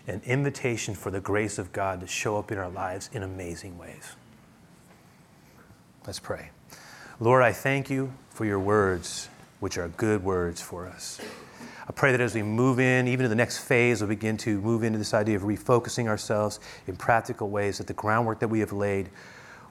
An 0.06 0.22
invitation 0.24 0.94
for 0.94 1.10
the 1.10 1.20
grace 1.20 1.58
of 1.58 1.74
God 1.74 2.00
to 2.00 2.06
show 2.06 2.38
up 2.38 2.50
in 2.50 2.56
our 2.56 2.70
lives 2.70 3.10
in 3.12 3.22
amazing 3.22 3.76
ways. 3.76 4.16
Let's 6.06 6.18
pray. 6.18 6.48
Lord, 7.20 7.42
I 7.42 7.52
thank 7.52 7.90
you 7.90 8.14
for 8.30 8.46
your 8.46 8.60
words, 8.60 9.28
which 9.60 9.76
are 9.76 9.88
good 9.88 10.24
words 10.24 10.62
for 10.62 10.86
us. 10.86 11.20
I 11.86 11.92
pray 11.92 12.12
that 12.12 12.20
as 12.22 12.34
we 12.34 12.42
move 12.42 12.80
in, 12.80 13.06
even 13.06 13.24
to 13.24 13.28
the 13.28 13.34
next 13.34 13.58
phase, 13.58 14.00
we'll 14.00 14.08
begin 14.08 14.38
to 14.38 14.58
move 14.62 14.84
into 14.84 14.98
this 14.98 15.12
idea 15.12 15.36
of 15.36 15.42
refocusing 15.42 16.06
ourselves 16.06 16.60
in 16.86 16.96
practical 16.96 17.50
ways, 17.50 17.76
that 17.76 17.88
the 17.88 17.92
groundwork 17.92 18.40
that 18.40 18.48
we 18.48 18.60
have 18.60 18.72
laid 18.72 19.10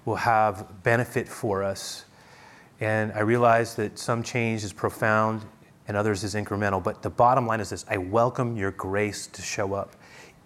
will 0.05 0.17
have 0.17 0.83
benefit 0.83 1.27
for 1.27 1.63
us. 1.63 2.04
And 2.79 3.11
I 3.13 3.19
realize 3.19 3.75
that 3.75 3.97
some 3.97 4.23
change 4.23 4.63
is 4.63 4.73
profound 4.73 5.43
and 5.87 5.95
others 5.95 6.23
is 6.23 6.35
incremental. 6.35 6.83
But 6.83 7.01
the 7.01 7.09
bottom 7.09 7.47
line 7.47 7.59
is 7.59 7.69
this 7.69 7.85
I 7.89 7.97
welcome 7.97 8.57
your 8.57 8.71
grace 8.71 9.27
to 9.27 9.41
show 9.41 9.73
up, 9.73 9.95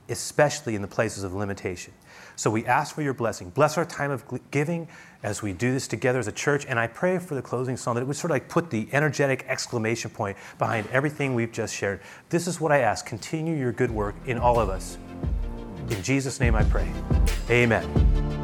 especially 0.09 0.75
in 0.75 0.81
the 0.81 0.87
places 0.87 1.23
of 1.23 1.33
limitation. 1.33 1.93
So 2.35 2.49
we 2.49 2.65
ask 2.65 2.95
for 2.95 3.01
your 3.01 3.13
blessing. 3.13 3.49
Bless 3.49 3.77
our 3.77 3.83
time 3.83 4.11
of 4.11 4.23
giving 4.49 4.87
as 5.23 5.41
we 5.41 5.51
do 5.51 5.73
this 5.73 5.89
together 5.89 6.19
as 6.19 6.27
a 6.27 6.31
church. 6.31 6.65
And 6.67 6.79
I 6.79 6.87
pray 6.87 7.19
for 7.19 7.35
the 7.35 7.41
closing 7.41 7.75
song 7.75 7.95
that 7.95 8.01
it 8.01 8.07
would 8.07 8.15
sort 8.15 8.31
of 8.31 8.35
like 8.35 8.47
put 8.47 8.69
the 8.69 8.87
energetic 8.93 9.43
exclamation 9.49 10.09
point 10.09 10.37
behind 10.57 10.87
everything 10.87 11.35
we've 11.35 11.51
just 11.51 11.75
shared. 11.75 11.99
This 12.29 12.47
is 12.47 12.61
what 12.61 12.71
I 12.71 12.79
ask. 12.79 13.05
Continue 13.05 13.57
your 13.57 13.73
good 13.73 13.91
work 13.91 14.15
in 14.25 14.37
all 14.37 14.57
of 14.57 14.69
us. 14.69 14.97
In 15.89 16.01
Jesus' 16.01 16.39
name 16.39 16.55
I 16.55 16.63
pray. 16.63 16.89
Amen. 17.49 18.38